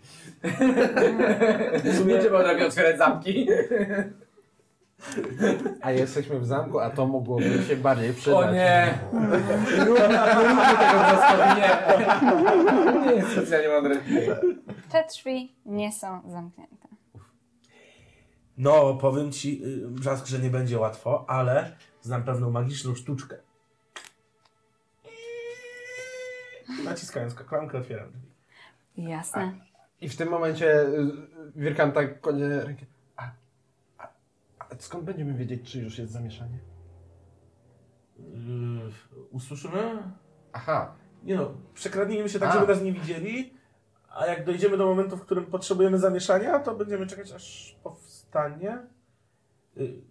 W 1.83 1.97
sumie 1.97 2.19
czy 2.19 2.29
potrafi 2.29 2.63
otwierać 2.63 2.97
zamki? 2.97 3.47
A 5.81 5.91
jesteśmy 5.91 6.39
w 6.39 6.45
zamku, 6.45 6.79
a 6.79 6.89
to 6.89 7.07
mogłoby 7.07 7.63
się 7.67 7.75
bardziej 7.75 8.13
przydać. 8.13 8.47
O 8.47 8.51
nie! 8.51 8.99
Nie 9.77 9.85
róbmy 9.85 10.61
tego 10.79 11.55
nie! 11.55 13.05
Nie 13.05 13.13
jest 13.15 13.31
specjalnie 13.31 13.69
mądry. 13.69 13.99
Te 14.91 15.03
drzwi 15.11 15.55
nie 15.65 15.91
są 15.91 16.21
zamknięte. 16.27 16.87
No, 18.57 18.93
powiem 18.93 19.31
ci, 19.31 19.61
y, 19.65 19.87
Brzask, 19.87 20.27
że 20.27 20.39
nie 20.39 20.49
będzie 20.49 20.79
łatwo, 20.79 21.25
ale 21.29 21.71
znam 22.01 22.23
pewną 22.23 22.51
magiczną 22.51 22.95
sztuczkę. 22.95 23.37
Naciskając 26.85 27.33
klamkę 27.35 27.77
otwieram 27.77 28.11
drzwi. 28.11 28.27
Jasne. 28.97 29.53
I 30.01 30.09
w 30.09 30.15
tym 30.17 30.29
momencie 30.29 30.81
y, 30.81 31.11
Wirkan 31.55 31.91
tak 31.91 32.21
kładzie 32.21 32.63
rękę. 32.63 32.85
A, 33.15 33.31
a, 33.97 34.07
a 34.59 34.65
skąd 34.79 35.03
będziemy 35.03 35.33
wiedzieć, 35.33 35.71
czy 35.71 35.79
już 35.79 35.97
jest 35.99 36.11
zamieszanie? 36.11 36.59
Yy, 38.19 38.91
usłyszymy? 39.31 40.03
Aha, 40.53 40.95
Nie 41.23 41.35
no, 41.35 41.53
przekradnijmy 41.73 42.29
się 42.29 42.39
tak, 42.39 42.49
A. 42.49 42.53
żeby 42.53 42.67
nas 42.73 42.81
nie 42.83 42.93
widzieli, 42.93 43.53
a 44.09 44.25
jak 44.25 44.45
dojdziemy 44.45 44.77
do 44.77 44.85
momentu, 44.85 45.17
w 45.17 45.21
którym 45.21 45.45
potrzebujemy 45.45 45.99
zamieszania, 45.99 46.59
to 46.59 46.75
będziemy 46.75 47.07
czekać, 47.07 47.31
aż 47.31 47.77
powstanie. 47.83 48.77
Y, 49.77 50.01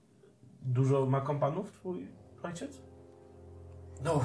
Dużo 0.63 1.07
ma 1.07 1.21
kompanów 1.21 1.73
twój 1.73 2.09
ojciec? 2.43 2.83
No, 4.05 4.25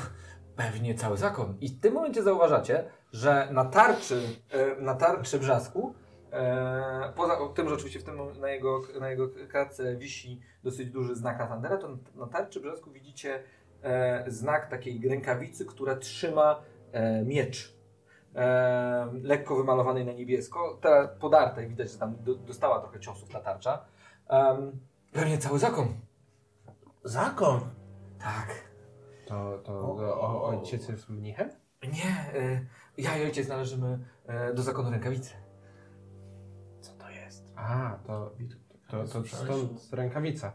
pewnie 0.55 0.95
cały 0.95 1.17
zakon. 1.17 1.57
I 1.61 1.69
w 1.69 1.79
tym 1.79 1.93
momencie 1.93 2.23
zauważacie, 2.23 2.83
że 3.11 3.47
na 3.51 3.65
tarczy, 3.65 4.21
e, 4.51 4.81
na 4.81 4.95
tarczy 4.95 5.39
brzasku, 5.39 5.93
e, 6.31 7.13
poza 7.15 7.37
tym, 7.55 7.69
że 7.69 7.75
oczywiście 7.75 7.99
w 7.99 8.03
tym, 8.03 8.39
na 8.39 8.49
jego, 8.49 8.79
na 8.99 9.09
jego 9.09 9.29
kratce 9.49 9.95
wisi 9.95 10.41
dosyć 10.63 10.89
duży 10.89 11.15
znak 11.15 11.41
Atandera, 11.41 11.77
to 11.77 11.97
na 12.15 12.27
tarczy 12.27 12.59
brzasku 12.59 12.91
widzicie 12.91 13.43
e, 13.83 14.23
znak 14.27 14.69
takiej 14.69 15.09
rękawicy, 15.09 15.65
która 15.65 15.95
trzyma 15.95 16.61
miecz. 17.25 17.81
Lekko 19.23 19.55
wymalowanej 19.55 20.05
na 20.05 20.13
niebiesko, 20.13 20.79
teraz 20.81 21.09
podartej, 21.19 21.67
widać, 21.67 21.91
że 21.91 21.97
tam 21.97 22.15
do, 22.23 22.35
dostała 22.35 22.79
trochę 22.79 22.99
ciosów 22.99 23.29
ta 23.29 23.39
tarcza. 23.39 23.85
Pewnie 25.11 25.37
cały 25.37 25.59
zakon. 25.59 25.87
Zakon! 27.03 27.59
Tak. 28.19 28.70
To, 29.31 29.57
to, 29.57 29.95
to 29.97 30.21
o, 30.21 30.43
ojciec 30.45 30.87
jest 30.89 31.09
mnichem? 31.09 31.49
Nie, 31.83 32.39
y, 32.41 32.67
ja 32.97 33.17
i 33.17 33.23
ojciec 33.25 33.47
należymy 33.47 33.99
y, 34.51 34.53
do 34.53 34.63
zakonu 34.63 34.91
rękawicy. 34.91 35.33
Co 36.81 36.91
to 36.93 37.09
jest? 37.09 37.45
A, 37.55 37.97
to, 38.07 38.31
to, 38.89 39.03
to 39.07 39.23
stąd 39.27 39.93
rękawica. 39.93 40.53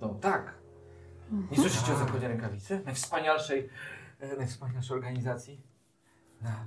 No 0.00 0.08
tak. 0.14 0.54
Nie 1.50 1.56
słyszycie 1.58 1.92
o 1.92 1.96
zakonie 1.96 2.28
rękawicy? 2.28 2.80
Najwspanialszej, 2.84 3.68
e, 4.20 4.36
najwspanialszej 4.36 4.96
organizacji 4.96 5.62
na 6.42 6.66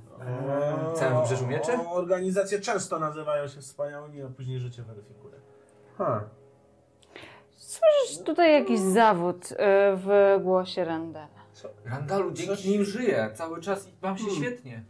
całym 0.95 1.17
wybrzeżu 1.17 1.47
mieczy? 1.47 1.71
o- 1.73 1.91
Organizacje 1.91 2.59
często 2.59 2.99
nazywają 2.99 3.47
się 3.47 3.61
wspaniałymi, 3.61 4.21
a 4.21 4.27
później 4.27 4.59
życie 4.59 4.83
weryfikuje. 4.83 5.35
Ha. 5.97 6.29
Słyszysz 7.61 8.23
tutaj 8.25 8.53
jakiś 8.53 8.79
zawód 8.79 9.51
y, 9.51 9.55
w 9.95 10.37
głosie 10.43 10.85
Randala. 10.85 11.27
Randalu, 11.85 12.31
dzięki 12.31 12.55
Coś- 12.55 12.65
nim 12.65 12.83
żyję 12.85 13.31
cały 13.35 13.61
czas 13.61 13.87
i 13.87 13.91
mam 14.01 14.17
się 14.17 14.29
świetnie. 14.29 14.83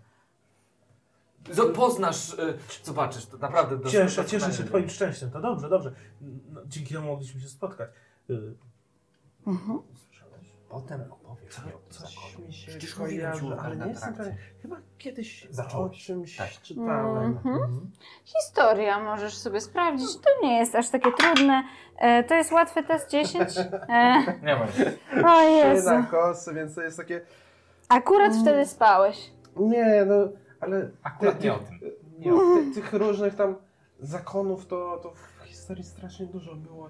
Z- 1.51 1.75
Poznasz, 1.75 2.33
y, 2.33 2.57
zobaczysz, 2.83 3.25
to 3.25 3.37
naprawdę 3.37 3.77
dos- 3.77 3.91
Cieszę, 3.91 4.25
cieszę 4.25 4.53
się 4.53 4.63
twoim 4.63 4.89
szczęściem, 4.89 5.31
to 5.31 5.41
dobrze, 5.41 5.69
dobrze. 5.69 5.91
No, 6.51 6.61
dzięki 6.65 6.93
temu 6.93 7.07
mogliśmy 7.07 7.41
się 7.41 7.47
spotkać. 7.47 7.89
Y, 8.29 8.53
Słyszałeś? 9.43 10.10
Potem 10.71 11.01
opowiesz 11.11 11.65
mi 11.65 11.73
o 11.73 11.79
Coś 11.89 12.15
zakonie. 12.15 12.47
mi 12.47 12.53
się 12.53 12.71
Przecież 12.71 12.97
mówiłem 12.97 13.39
ci, 13.39 13.45
ale 13.59 13.75
na 13.75 13.85
nie 13.85 13.91
jestem 13.91 14.13
trakcie. 14.13 14.31
pewien. 14.33 14.45
Chyba 14.61 14.75
kiedyś 14.97 15.47
Zacząłeś. 15.49 16.01
o 16.01 16.05
czymś 16.05 16.37
Tak. 16.37 16.49
czytałem. 16.61 17.25
Mhm. 17.45 17.91
Historia 18.25 18.99
możesz 19.03 19.37
sobie 19.37 19.61
sprawdzić. 19.61 20.07
To 20.15 20.29
nie 20.47 20.57
jest 20.57 20.75
aż 20.75 20.89
takie 20.89 21.11
trudne. 21.11 21.63
E, 21.97 22.23
to 22.23 22.33
jest 22.35 22.51
łatwy 22.51 22.83
test 22.83 23.09
10. 23.09 23.49
E, 23.57 24.23
Nie 24.45 24.55
ma. 24.55 24.63
o 24.63 24.67
Trzy 24.67 25.51
Jezu. 25.51 25.89
na 25.89 26.03
kosy, 26.03 26.53
więc 26.53 26.75
to 26.75 26.81
jest 26.81 26.97
takie... 26.97 27.21
Akurat 27.89 28.33
wtedy 28.41 28.65
spałeś. 28.65 29.31
Nie, 29.55 30.05
no, 30.07 30.15
ale... 30.59 30.89
Akurat 31.03 31.37
ty- 31.39 31.43
nie 31.45 31.53
o 31.53 31.59
tym. 31.59 31.79
Nie, 32.19 32.31
ty, 32.31 32.81
tych 32.81 32.93
różnych 32.93 33.35
tam 33.35 33.55
zakonów 33.99 34.65
to, 34.67 34.99
to 35.03 35.11
w 35.11 35.43
historii 35.45 35.83
strasznie 35.83 36.25
dużo 36.25 36.55
było. 36.55 36.89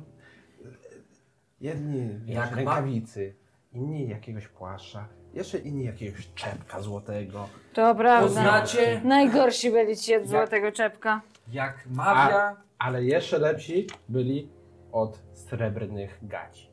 Jedni 1.61 2.19
Jak 2.25 2.50
ma- 2.51 2.55
rękawicy, 2.55 3.35
inni 3.74 4.10
jakiegoś 4.10 4.48
płaszcza, 4.48 5.08
jeszcze 5.34 5.58
inni 5.58 5.86
jakiegoś 5.86 6.34
czepka 6.36 6.82
złotego. 6.82 7.48
To 7.74 7.96
prawda. 7.96 8.28
Poznacie, 8.28 9.01
Najgorsi 9.04 9.72
byli 9.72 9.98
ci 9.98 10.16
od 10.16 10.28
złotego 10.28 10.72
czepka. 10.72 11.22
jak 11.48 11.86
mawia... 11.90 12.56
Ale 12.80 13.04
jeszcze 13.04 13.38
lepsi 13.40 13.88
byli 14.10 14.50
od 14.92 15.20
srebrnych 15.34 16.20
gaci. 16.22 16.72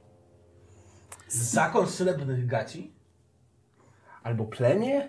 Zakon 1.29 1.87
srebrnych 1.87 2.47
gaci? 2.47 2.93
Albo 4.23 4.45
plemię, 4.45 5.09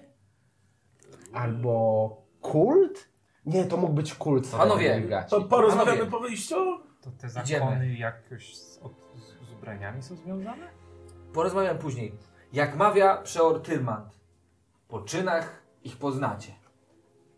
albo 1.33 2.25
kult. 2.41 3.09
Nie, 3.45 3.65
to 3.65 3.77
mógł 3.77 3.93
być 3.93 4.13
kult 4.15 4.47
Panowie, 4.51 4.85
srebrnych 4.87 5.09
gaci. 5.09 5.29
To 5.29 5.41
porozmawiamy 5.41 5.97
Panowie. 5.97 6.11
po 6.11 6.19
wyjściu? 6.19 6.55
To 7.01 7.11
te 7.11 7.27
Idziemy. 7.27 7.59
zakony 7.65 7.93
jakoś 7.93 8.57
z, 8.57 8.77
od, 8.77 8.93
z, 9.15 9.47
z 9.49 9.53
ubraniami 9.53 10.03
są 10.03 10.15
związane? 10.15 10.67
Porozmawiam 11.33 11.77
później. 11.77 12.13
Jak 12.53 12.75
mawia 12.75 13.17
przeor 13.17 13.61
Tyrmand, 13.61 14.19
po 14.87 14.99
czynach 15.01 15.61
ich 15.83 15.97
poznacie. 15.97 16.51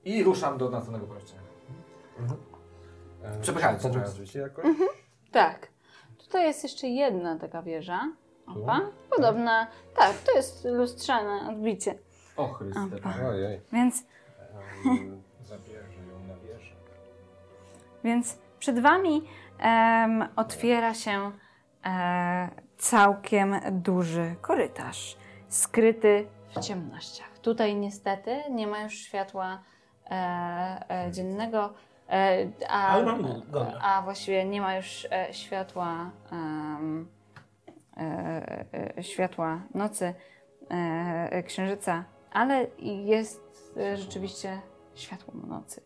I 0.06 0.24
ruszam 0.24 0.58
do 0.58 0.70
następnego 0.70 1.08
pomieszczenia. 1.08 1.42
E, 3.24 3.40
Przepychając, 3.42 3.84
pomóc 3.84 3.98
przepychając. 3.98 4.32
ci 4.32 4.38
jakoś? 4.38 4.66
Tak. 5.32 5.68
Tutaj 6.18 6.44
jest 6.48 6.64
jeszcze 6.64 6.88
jedna 6.88 7.40
taka 7.40 7.62
wieża. 7.62 8.00
Opa. 8.48 8.82
Podobna. 9.16 9.68
Tak, 9.96 10.14
to 10.18 10.32
jest 10.32 10.66
lustrzane 10.66 11.50
odbicie. 11.50 11.96
O 12.38 12.48
Chryste. 12.54 12.82
Opa. 12.98 13.14
Ojej. 13.28 13.62
Więc, 13.74 14.04
Em, 14.86 15.22
Zabierze 15.44 16.06
ją 16.12 16.20
na 16.28 16.36
wieżę. 16.36 16.76
więc 18.04 18.38
przed 18.60 18.80
wami 18.80 19.28
em, 19.60 20.28
otwiera 20.36 20.94
się 20.94 21.32
e, 21.86 22.50
całkiem 22.82 23.56
duży 23.72 24.36
korytarz, 24.42 25.18
skryty 25.50 26.28
w 26.56 26.60
ciemnościach. 26.60 27.40
Tutaj 27.40 27.76
niestety 27.76 28.44
nie 28.52 28.68
ma 28.68 28.82
już 28.84 28.94
światła 28.94 29.64
e, 30.12 30.16
e, 30.90 31.12
dziennego, 31.12 31.74
e, 32.10 32.48
a, 32.70 32.88
Ale 32.88 33.06
mam 33.06 33.22
gogle. 33.52 33.80
a 33.82 34.02
właściwie 34.02 34.46
nie 34.46 34.62
ma 34.62 34.76
już 34.76 35.08
e, 35.12 35.34
światła 35.34 36.12
em, 36.32 37.08
e, 37.98 38.66
e, 38.98 39.04
światła 39.04 39.62
nocy, 39.74 40.14
e, 40.70 41.44
księżyca, 41.44 42.04
ale 42.32 42.68
jest 43.04 43.74
e, 43.78 43.98
rzeczywiście 43.98 44.62
światło 44.96 45.34
nocy. 45.48 45.82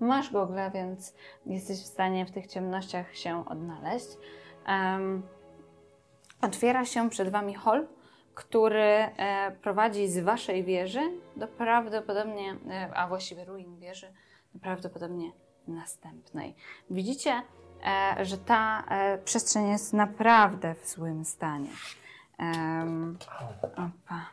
Masz 0.00 0.32
gogle, 0.32 0.70
więc 0.74 1.14
jesteś 1.46 1.78
w 1.82 1.86
stanie 1.86 2.26
w 2.26 2.30
tych 2.30 2.46
ciemnościach 2.46 3.16
się 3.16 3.46
odnaleźć. 3.48 4.06
Em, 4.66 5.22
otwiera 6.40 6.84
się 6.84 7.10
przed 7.10 7.28
wami 7.28 7.54
hol, 7.54 7.86
który 8.34 8.82
e, 8.82 9.50
prowadzi 9.62 10.08
z 10.08 10.18
waszej 10.18 10.64
wieży 10.64 11.00
do 11.36 11.48
prawdopodobnie, 11.48 12.56
e, 12.70 12.90
a 12.94 13.08
właściwie 13.08 13.44
ruin 13.44 13.78
wieży, 13.78 14.12
do 14.54 14.60
prawdopodobnie 14.60 15.32
następnej. 15.68 16.54
Widzicie, 16.90 17.42
e, 17.84 18.24
że 18.24 18.38
ta 18.38 18.84
przestrzeń 19.24 19.68
jest 19.68 19.92
naprawdę 19.92 20.74
w 20.74 20.88
złym 20.88 21.24
stanie. 21.24 21.70
Opa. 23.72 24.26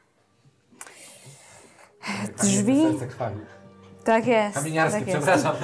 Drzwi. 2.37 2.83
Tak 4.03 4.27
jest. 4.27 4.55
Kamieniarskie, 4.55 4.99
tak 4.99 5.07
jest. 5.07 5.19
przepraszam. 5.19 5.55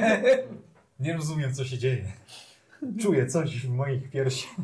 Nie 1.00 1.12
rozumiem, 1.16 1.54
co 1.54 1.64
się 1.64 1.78
dzieje. 1.78 2.04
Czuję 3.00 3.26
coś 3.26 3.66
w 3.66 3.70
moich 3.70 4.10
piersiach. 4.10 4.54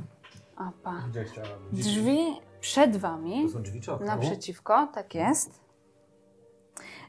Opa. 0.56 0.94
Gdzie 1.10 1.25
chciałabym? 1.25 1.68
Drzwi 1.72 2.18
przed 2.60 2.96
wami, 2.96 3.42
To 3.44 3.48
są 3.52 3.62
drzwi 3.62 3.80
czy 3.80 3.92
okno? 3.92 4.06
naprzeciwko, 4.06 4.86
tak 4.94 5.14
jest, 5.14 5.60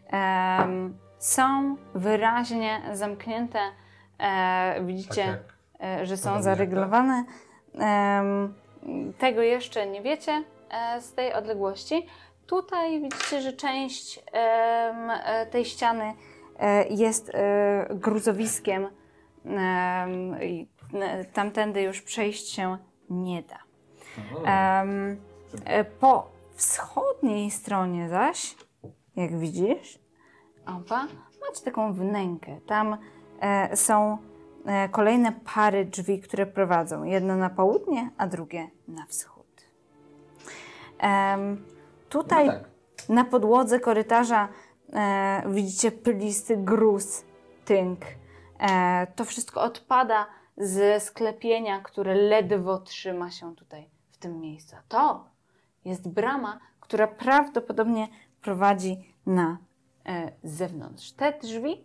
em, 0.07 0.97
są 1.19 1.75
wyraźnie 1.95 2.81
zamknięte. 2.93 3.59
E, 4.19 4.83
widzicie, 4.85 5.15
Tak 5.15 5.25
jak 5.27 5.53
e, 6.01 6.05
że 6.05 6.17
są 6.17 6.41
zaryglowane. 6.41 7.23
Em, 7.73 8.53
tego 9.17 9.41
jeszcze 9.41 9.87
nie 9.87 10.01
wiecie 10.01 10.43
e, 10.69 11.01
z 11.01 11.13
tej 11.13 11.33
odległości. 11.33 12.05
Tutaj 12.47 13.01
widzicie, 13.01 13.41
że 13.41 13.53
część 13.53 14.23
e, 14.33 15.45
tej 15.51 15.65
ściany 15.65 16.13
e, 16.59 16.87
jest 16.87 17.31
gruzowiskiem 17.89 18.87
tamtędy 21.33 21.81
już 21.81 22.01
przejść 22.01 22.49
się 22.53 22.77
nie 23.09 23.43
da. 23.43 23.57
E, 25.65 25.83
po 25.83 26.27
wschodniej 26.55 27.51
stronie 27.51 28.09
zaś, 28.09 28.55
jak 29.15 29.39
widzisz, 29.39 29.99
opa, 30.65 31.07
macie 31.47 31.63
taką 31.65 31.93
wnękę. 31.93 32.59
Tam 32.67 32.97
e, 33.39 33.77
są 33.77 34.17
e, 34.65 34.89
kolejne 34.89 35.31
pary 35.55 35.85
drzwi, 35.85 36.19
które 36.21 36.45
prowadzą. 36.45 37.03
Jedno 37.03 37.35
na 37.35 37.49
południe, 37.49 38.11
a 38.17 38.27
drugie 38.27 38.69
na 38.87 39.05
wschód. 39.05 39.37
Em, 40.99 41.63
tutaj 42.09 42.45
No 42.47 42.53
tak. 42.53 42.63
na 43.09 43.25
podłodze 43.25 43.79
korytarza 43.79 44.47
e, 44.93 45.43
widzicie 45.47 45.91
pylisty 45.91 46.57
gruz, 46.57 47.25
tynk. 47.65 47.99
E, 48.59 49.07
to 49.15 49.25
wszystko 49.25 49.61
odpada 49.61 50.25
ze 50.57 50.99
sklepienia, 50.99 51.79
które 51.79 52.15
ledwo 52.15 52.77
trzyma 52.77 53.31
się 53.31 53.55
tutaj 53.55 53.89
w 54.11 54.17
tym 54.17 54.39
miejscu. 54.39 54.75
To 54.87 55.25
jest 55.85 56.09
brama, 56.09 56.59
która 56.79 57.07
prawdopodobnie 57.07 58.07
prowadzi 58.41 59.13
na 59.25 59.57
e, 60.05 60.31
zewnątrz. 60.43 61.11
Te 61.11 61.33
drzwi, 61.41 61.83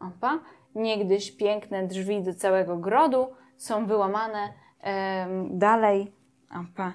opa, 0.00 0.40
niegdyś 0.74 1.30
piękne 1.30 1.86
drzwi 1.86 2.22
do 2.22 2.34
całego 2.34 2.76
grodu, 2.76 3.26
są 3.56 3.86
wyłamane 3.86 4.52
em, 4.80 5.58
dalej. 5.58 6.12
Opa, 6.50 6.92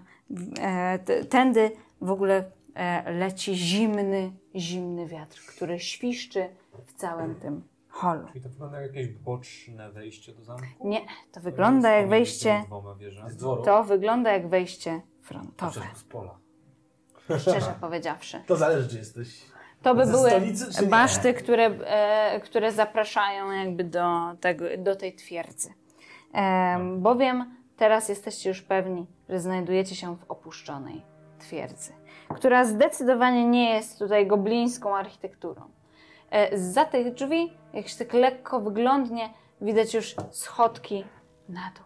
e, 0.62 1.00
tędy 1.25 1.72
w 2.01 2.12
ogóle 2.12 2.51
e, 2.75 3.12
leci 3.12 3.56
zimny, 3.56 4.32
zimny 4.56 5.08
wiatr, 5.08 5.42
który 5.48 5.80
świszczy 5.80 6.50
w 6.86 6.94
całym 6.94 7.36
tym 7.36 7.63
holu. 8.00 8.27
Czyli 8.27 8.41
to 8.41 8.50
wygląda 8.50 8.82
jak 8.82 8.96
jakieś 8.96 9.13
boczne 9.13 9.91
wejście 9.91 10.34
do 10.34 10.44
zamku? 10.44 10.65
Nie, 10.88 11.01
to 11.32 11.41
wygląda 11.41 11.89
jak 11.91 12.10
wejście, 12.10 12.63
to 13.65 13.84
wygląda 13.84 14.32
jak 14.34 14.50
wejście 14.50 15.01
A 15.22 15.25
frontowe, 15.27 15.72
przecież 15.72 15.98
z 15.98 16.03
pola. 16.03 16.38
szczerze 17.39 17.75
powiedziawszy. 17.82 18.44
To 18.48 18.56
zależy, 18.56 18.89
czy 18.89 18.98
jesteś. 18.98 19.41
To 19.82 19.96
by 19.96 20.06
Ze 20.06 20.12
były 20.12 20.29
stolicy, 20.29 20.88
baszty, 20.88 21.34
które, 21.34 21.65
e, 21.65 22.39
które 22.39 22.72
zapraszają 22.72 23.51
jakby 23.51 23.84
do, 23.84 24.36
tego, 24.39 24.65
do 24.77 24.96
tej 24.96 25.15
twierdzy. 25.15 25.70
Em, 26.34 27.01
bowiem 27.01 27.56
teraz 27.77 28.10
jesteście 28.10 28.50
już 28.50 28.62
pewni, 28.62 29.08
że 29.29 29.39
znajdujecie 29.39 29.96
się 29.96 30.18
w 30.18 30.32
opuszczonej 30.32 31.01
twierdzy, 31.39 31.94
która 32.36 32.65
zdecydowanie 32.65 33.46
nie 33.46 33.74
jest 33.74 34.00
tutaj 34.00 34.27
goblińską 34.27 34.96
architekturą. 34.96 35.62
E, 36.31 36.57
za 36.57 36.86
tych 36.86 37.13
drzwi, 37.13 37.53
jak 37.74 37.88
się 37.88 37.98
tak 38.05 38.13
lekko 38.13 38.59
wyglądnie, 38.62 39.29
widać 39.62 39.93
już 39.93 40.15
schodki 40.31 41.03
na 41.50 41.71
dół. 41.75 41.86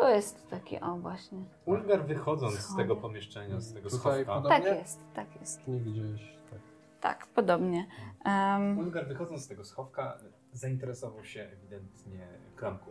To 0.00 0.08
jest 0.08 0.48
takie, 0.50 0.80
o 0.80 0.96
właśnie. 0.96 1.38
Ulgar 1.64 2.04
wychodząc 2.04 2.54
z 2.54 2.76
tego 2.76 2.96
pomieszczenia, 2.96 3.60
z 3.60 3.74
tego 3.74 3.90
Tutaj 3.90 4.24
schowka. 4.24 4.34
podobnie? 4.34 4.70
Tak 4.70 4.78
jest, 4.78 5.00
tak 5.14 5.40
jest. 5.40 5.68
Nie 5.68 5.80
gdzieś 5.80 6.36
tak. 6.50 6.60
Tak, 7.00 7.26
podobnie. 7.26 7.86
Em, 8.24 8.78
Ulgar 8.78 9.08
wychodząc 9.08 9.42
z 9.44 9.48
tego 9.48 9.64
schowka 9.64 10.18
zainteresował 10.52 11.24
się 11.24 11.42
ewidentnie 11.42 12.26
klamką. 12.56 12.90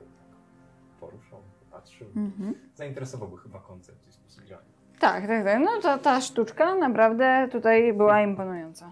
Poruszał, 1.00 1.40
popatrzył. 1.60 2.08
mhm. 2.16 2.56
Zainteresował 2.76 3.30
go 3.30 3.38
chyba 3.38 3.60
koncept 3.60 4.08
i 4.08 4.12
sposób 4.12 4.44
działania. 4.44 4.70
Tak, 5.02 5.28
tak, 5.28 5.44
tak. 5.46 5.60
No 5.60 5.82
to 5.82 5.98
ta 5.98 6.22
sztuczka 6.22 6.76
naprawdę 6.76 7.48
tutaj 7.52 7.94
była 7.94 8.22
imponująca. 8.22 8.92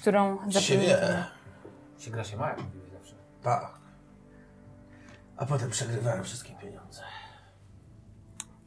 Którą 0.00 0.50
Się 0.50 0.78
wie. 0.78 1.24
Się 1.98 2.10
gra 2.10 2.24
się 2.24 2.36
ma, 2.36 2.48
jak 2.48 2.62
mówiłeś 2.62 2.90
zawsze. 2.90 3.14
Tak. 3.42 3.70
A 5.36 5.46
potem 5.46 5.70
przegrywałem 5.70 6.24
wszystkie 6.24 6.54
pieniądze. 6.54 7.02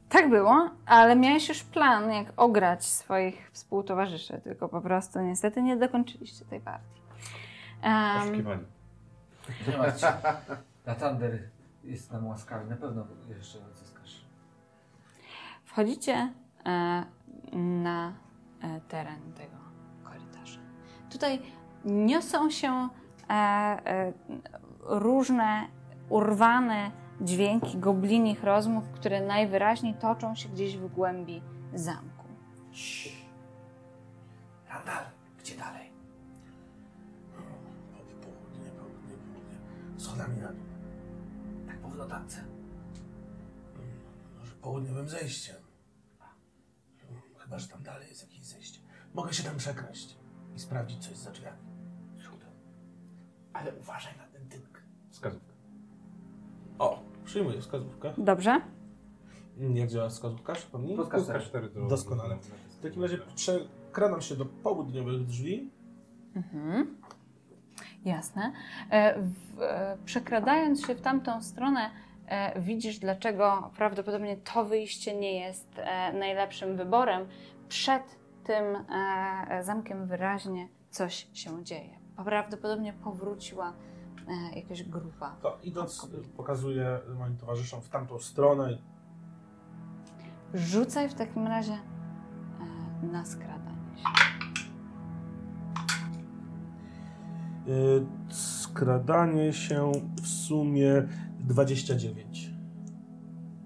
Tak 0.10 0.30
było, 0.30 0.70
ale 0.86 1.16
miałeś 1.16 1.50
już 1.50 1.64
plan, 1.64 2.12
jak 2.12 2.28
ograć 2.38 2.86
swoich 2.86 3.50
współtowarzyszy, 3.52 4.42
tylko 4.44 4.70
po 4.70 4.82
prostu 4.82 5.20
niestety 5.20 5.62
nie 5.62 5.78
dokończyliście 5.78 6.46
tej 6.46 6.60
partii. 6.60 7.02
Em, 7.82 8.20
Poszukiwanie. 8.20 8.64
Nie 9.68 10.00
się. 10.00 10.14
Latander 10.86 11.40
jest 11.84 12.12
nam 12.12 12.28
łaskawy. 12.28 12.70
Na 12.70 12.76
pewno 12.76 13.08
jeszcze 13.38 13.60
odzyskasz. 13.66 13.87
Wchodzicie 15.78 16.34
e, 16.66 17.06
na 17.54 18.14
e, 18.62 18.82
teren 18.88 19.34
tego 19.34 19.58
korytarza. 20.04 20.60
Tutaj 21.10 21.42
niosą 21.86 22.50
się 22.50 22.90
e, 23.30 24.14
różne 24.80 25.68
urwane 26.10 26.92
dźwięki 27.22 27.78
goblinich 27.78 28.44
rozmów, 28.44 28.90
które 28.90 29.22
najwyraźniej 29.22 29.94
toczą 29.94 30.36
się 30.36 30.50
gdzieś 30.50 30.78
w 30.78 30.88
głębi 30.88 31.42
zamku. 31.74 32.26
Randall, 34.70 35.06
gdzie 35.40 35.58
dalej? 35.58 35.90
Południe, 37.36 38.16
południe, 38.16 38.72
południe. 38.72 39.58
Schodami 39.98 40.42
na 40.42 40.48
dół. 40.48 40.66
Tak 41.68 41.78
po 41.78 41.90
notatce. 41.90 42.44
Może 44.40 44.56
południowym 44.56 45.10
zejściem. 45.10 45.67
Chyba, 47.48 47.60
że 47.60 47.68
tam 47.68 47.84
dalej 47.84 48.08
jest 48.10 48.22
jakieś 48.22 48.46
zejście. 48.46 48.80
Mogę 49.14 49.34
się 49.34 49.44
tam 49.44 49.58
przekraść 49.58 50.18
i 50.56 50.60
sprawdzić 50.60 51.08
coś 51.08 51.18
za 51.18 51.32
drzwiami. 51.32 51.58
Cudem. 52.18 52.50
Ale 53.54 53.76
uważaj 53.76 54.18
na 54.18 54.28
ten 54.28 54.50
tynk. 54.50 54.84
Wskazówka. 55.10 55.54
O, 56.80 57.04
przyjmuję 57.26 57.62
wskazówkę. 57.62 58.14
Dobrze? 58.18 58.62
Jak 59.74 59.90
działa 59.90 60.10
wskazówka? 60.10 60.54
Przypomnij. 60.54 60.96
Plus 60.96 61.08
K4 61.08 61.74
do... 61.74 61.88
Doskonale. 61.88 62.38
W 62.70 62.82
takim 62.82 63.04
razie 63.04 63.18
przekradam 63.36 64.22
się 64.22 64.36
do 64.36 64.46
południowych 64.46 65.26
drzwi. 65.26 65.72
Mhm. 66.36 66.98
Jasne. 68.06 68.54
E, 68.90 69.22
w, 69.22 69.62
e, 69.62 69.98
przekradając 70.06 70.86
się 70.86 70.96
w 70.96 71.02
tamtą 71.02 71.42
stronę, 71.42 71.92
widzisz, 72.56 73.00
dlaczego 73.00 73.72
prawdopodobnie 73.78 74.38
to 74.38 74.66
wyjście 74.66 75.16
nie 75.16 75.40
jest 75.40 75.80
e, 75.80 76.14
najlepszym 76.14 76.78
wyborem. 76.78 77.28
Przed 77.70 78.04
tym 78.44 78.66
e, 78.76 79.64
zamkiem 79.64 80.08
wyraźnie 80.08 80.68
coś 80.90 81.28
się 81.34 81.64
dzieje. 81.64 82.00
Prawdopodobnie 82.26 82.94
powróciła 82.94 83.74
e, 84.28 84.60
jakaś 84.60 84.84
grupa. 84.84 85.36
To 85.42 85.58
idąc, 85.64 86.10
pokazuję 86.38 87.00
moim 87.20 87.38
towarzyszom 87.38 87.82
w 87.82 87.90
tamtą 87.90 88.20
stronę. 88.20 88.78
Rzucaj 90.54 91.10
w 91.10 91.14
takim 91.14 91.48
razie 91.48 91.74
e, 91.74 93.06
na 93.06 93.26
skradanie 93.26 93.98
się. 93.98 94.04
Skradanie 98.30 99.54
się 99.54 99.92
w 100.22 100.28
sumie 100.28 101.08
29. 101.48 102.50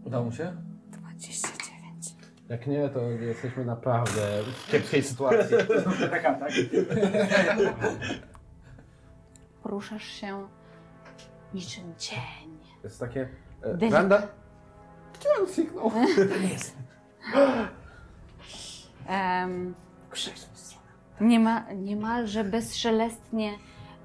Udało 0.04 0.26
mu 0.26 0.32
się? 0.32 0.56
29. 0.92 2.16
Jak 2.50 2.68
nie, 2.68 2.90
to 2.90 3.00
jesteśmy 3.02 3.66
naprawdę 3.66 4.44
w 4.44 4.72
kiepskiej 4.72 5.04
sytuacji. 5.04 5.58
Taka, 6.12 6.34
tak? 6.34 6.52
Poruszasz 9.64 10.04
się 10.06 10.48
niczym 11.54 11.96
cień. 11.98 12.60
To 12.82 12.88
jest 12.88 13.00
takie... 13.00 13.30
E, 13.64 13.74
Delik- 13.74 13.94
Randa? 13.94 14.28
Gdzie 15.20 15.30
on 15.42 15.48
zniknął? 15.48 15.92
Jest. 16.52 16.78
Em, 19.08 19.76
Niema, 21.22 21.66
niemalże 21.74 22.44
bezszelestnie 22.44 23.52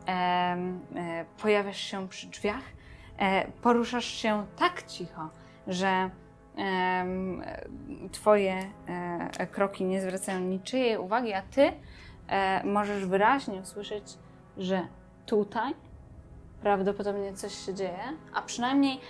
em, 0.06 0.80
e, 0.96 1.24
pojawiasz 1.42 1.80
się 1.80 2.08
przy 2.08 2.26
drzwiach. 2.26 2.75
E, 3.18 3.46
poruszasz 3.62 4.04
się 4.04 4.46
tak 4.56 4.82
cicho, 4.82 5.28
że 5.66 6.10
twoje 8.12 8.70
e, 9.38 9.46
kroki 9.46 9.84
nie 9.84 10.00
zwracają 10.00 10.40
niczyjej 10.40 10.98
uwagi, 10.98 11.32
a 11.32 11.42
ty 11.42 11.72
e, 12.28 12.64
możesz 12.64 13.06
wyraźnie 13.06 13.60
usłyszeć, 13.60 14.04
że 14.58 14.86
tutaj 15.26 15.74
prawdopodobnie 16.62 17.32
coś 17.32 17.66
się 17.66 17.74
dzieje, 17.74 18.02
a 18.34 18.42
przynajmniej 18.42 19.00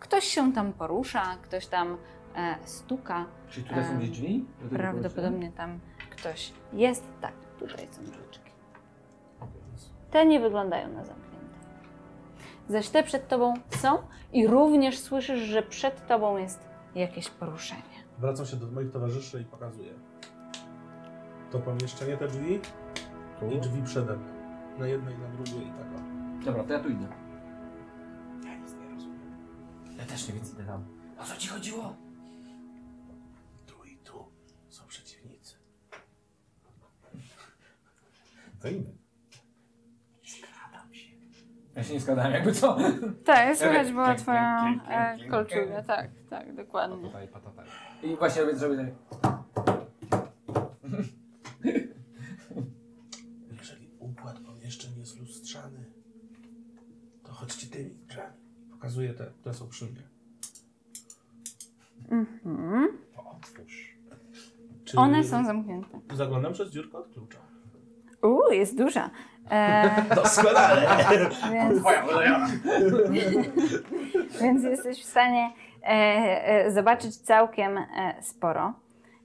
ktoś 0.00 0.24
się 0.24 0.52
tam 0.52 0.72
porusza, 0.72 1.36
ktoś 1.42 1.66
tam 1.66 1.96
stuka. 2.64 3.24
Czyli 3.48 3.66
tutaj 3.66 3.84
są 3.84 3.98
gdzieś 3.98 4.10
drzwi? 4.10 4.44
Prawdopodobnie 4.70 5.52
tam 5.52 5.80
ktoś 6.10 6.52
jest. 6.72 7.04
Tak, 7.20 7.32
tutaj 7.58 7.88
są 7.90 8.04
drzwiczki. 8.04 8.50
Te 10.10 10.26
nie 10.26 10.40
wyglądają 10.40 10.88
na 10.88 11.04
zamknięte. 11.04 11.25
Zaś 12.68 12.88
te 12.88 13.02
przed 13.02 13.28
tobą 13.28 13.54
są 13.70 13.98
i 14.32 14.46
również 14.46 14.98
słyszysz, 14.98 15.40
że 15.40 15.62
przed 15.62 16.06
tobą 16.06 16.36
jest 16.36 16.68
jakieś 16.94 17.30
poruszenie. 17.30 17.82
Wracam 18.18 18.46
się 18.46 18.56
do 18.56 18.66
moich 18.66 18.90
towarzyszy 18.90 19.40
i 19.40 19.44
pokazuję. 19.44 19.92
To 21.50 21.58
pomieszczenie, 21.58 22.16
te 22.16 22.28
drzwi 22.28 22.60
i 23.56 23.60
drzwi 23.60 23.82
przede 23.82 24.16
mną. 24.16 24.28
Na 24.78 24.86
jednej, 24.86 25.18
na 25.18 25.28
drugiej 25.28 25.68
i 25.68 25.70
tak. 25.70 25.86
Dobra, 26.44 26.64
to 26.64 26.72
ja 26.72 26.80
tu 26.80 26.88
idę. 26.88 27.08
Ja 29.98 30.04
też 30.04 30.28
nie 30.28 30.34
widzę 30.34 30.64
tam. 30.64 30.84
O 31.18 31.24
co 31.24 31.36
ci 31.36 31.48
chodziło? 31.48 31.96
Tu 33.66 33.84
i 33.84 33.96
tu 33.96 34.24
są 34.68 34.86
przeciwnicy. 34.86 35.54
Co 38.58 38.68
inne? 38.68 39.05
Ja 41.76 41.84
się 41.84 41.94
nie 41.94 42.00
składałem, 42.00 42.32
jakby 42.32 42.52
co? 42.52 42.76
Tak, 43.24 43.56
słychać 43.56 43.92
była 43.92 44.14
klink, 44.14 44.82
e, 44.88 45.28
kolczugę, 45.30 45.84
tak, 45.86 46.10
tak, 46.30 46.54
dokładnie. 46.54 46.96
Patataj, 46.96 47.28
patataj. 47.28 47.66
I 48.02 48.16
właśnie 48.16 48.42
robię, 48.42 48.56
zrobię 48.56 48.94
tak. 49.22 49.36
Jeżeli 53.58 53.90
układ 53.98 54.38
pomieszczeń 54.38 54.90
jest 54.98 55.20
lustrzany, 55.20 55.84
to 57.22 57.32
chodźcie 57.32 57.66
tymi 57.66 57.90
drzwiami. 57.90 58.36
Pokazuję 58.70 59.14
te, 59.14 59.26
które 59.26 59.54
są 59.54 59.68
przy 59.68 59.84
mnie. 59.84 60.02
Mhm. 62.10 62.88
To 63.14 63.30
otwórz. 63.30 63.96
Czy 64.84 64.96
One 64.96 65.24
są 65.24 65.44
zamknięte. 65.44 66.00
Zaglądam 66.14 66.52
przez 66.52 66.70
dziurkę 66.70 66.98
od 66.98 67.08
klucza. 67.08 67.38
Uuu, 68.22 68.52
jest 68.52 68.78
duża. 68.78 69.10
E, 69.50 69.90
Doskonale! 70.14 70.82
więc, 73.10 73.38
więc 74.40 74.64
jesteś 74.64 75.02
w 75.02 75.04
stanie 75.06 75.50
e, 75.82 75.88
e, 75.88 76.70
zobaczyć 76.70 77.16
całkiem 77.16 77.78
e, 77.78 78.14
sporo. 78.20 78.72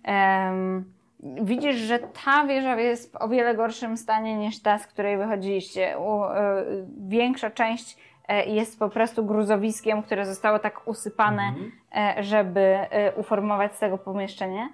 Em, 0.03 0.93
widzisz, 1.23 1.75
że 1.75 1.99
ta 1.99 2.45
wieża 2.47 2.75
jest 2.75 3.13
w 3.13 3.15
o 3.15 3.27
wiele 3.29 3.55
gorszym 3.55 3.97
stanie 3.97 4.35
niż 4.37 4.61
ta, 4.61 4.77
z 4.79 4.87
której 4.87 5.17
wychodziliście. 5.17 5.97
U, 5.99 6.23
e, 6.23 6.63
większa 7.07 7.49
część 7.51 7.97
jest 8.47 8.79
po 8.79 8.89
prostu 8.89 9.25
gruzowiskiem, 9.25 10.03
które 10.03 10.25
zostało 10.25 10.59
tak 10.59 10.87
usypane, 10.87 11.43
Mhm. 11.43 11.71
żeby 12.23 12.77
uformować 13.15 13.75
z 13.75 13.79
tego 13.79 13.97
pomieszczenie. 13.97 14.69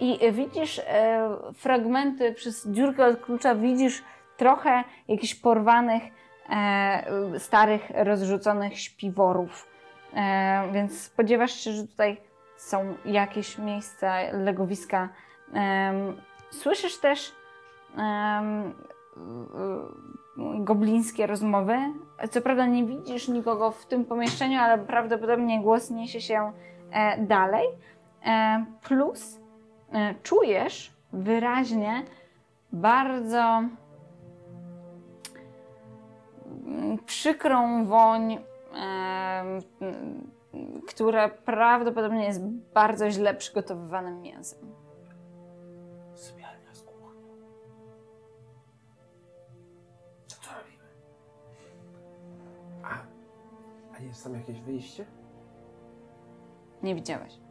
I 0.00 0.32
widzisz 0.32 0.78
e, 0.78 1.28
fragmenty 1.54 2.32
przez 2.32 2.68
dziurkę 2.68 3.06
od 3.06 3.20
klucza, 3.20 3.54
widzisz 3.54 4.04
trochę 4.36 4.84
jakichś 5.08 5.34
porwanych, 5.34 6.02
e, 6.50 7.38
starych, 7.38 7.82
rozrzuconych 7.94 8.78
śpiworów. 8.78 9.68
E, 10.14 10.72
więc 10.72 11.00
spodziewasz 11.00 11.52
się, 11.52 11.72
że 11.72 11.86
tutaj 11.86 12.20
są 12.56 12.94
jakieś 13.04 13.58
miejsca, 13.58 14.16
legowiska. 14.32 15.08
Słyszysz 16.50 16.98
też 16.98 17.32
goblińskie 20.58 21.26
rozmowy. 21.26 21.76
Co 22.30 22.40
prawda 22.40 22.66
nie 22.66 22.84
widzisz 22.84 23.28
nikogo 23.28 23.70
w 23.70 23.86
tym 23.86 24.04
pomieszczeniu, 24.04 24.60
ale 24.60 24.78
prawdopodobnie 24.78 25.60
głos 25.60 25.90
niesie 25.90 26.20
się 26.20 26.52
dalej. 27.18 27.66
Plus 28.82 29.37
czujesz 30.22 30.92
wyraźnie 31.12 32.04
bardzo 32.72 33.62
mm, 36.66 36.98
przykrą 37.06 37.86
woń, 37.86 38.38
mm, 39.80 40.30
która 40.88 41.28
prawdopodobnie 41.28 42.24
jest 42.24 42.44
bardzo 42.74 43.10
źle 43.10 43.34
przygotowywanym 43.34 44.22
mięsem. 44.22 44.74
Sypialnia 46.14 46.74
z 46.74 46.82
kuchnią. 46.82 47.10
Co 50.26 50.36
to 50.36 50.48
robimy? 50.58 50.84
A 53.98 54.02
jest 54.02 54.24
tam 54.24 54.34
jakieś 54.34 54.60
wyjście? 54.60 55.06
Nie 56.82 56.94
widziałeś. 56.94 57.47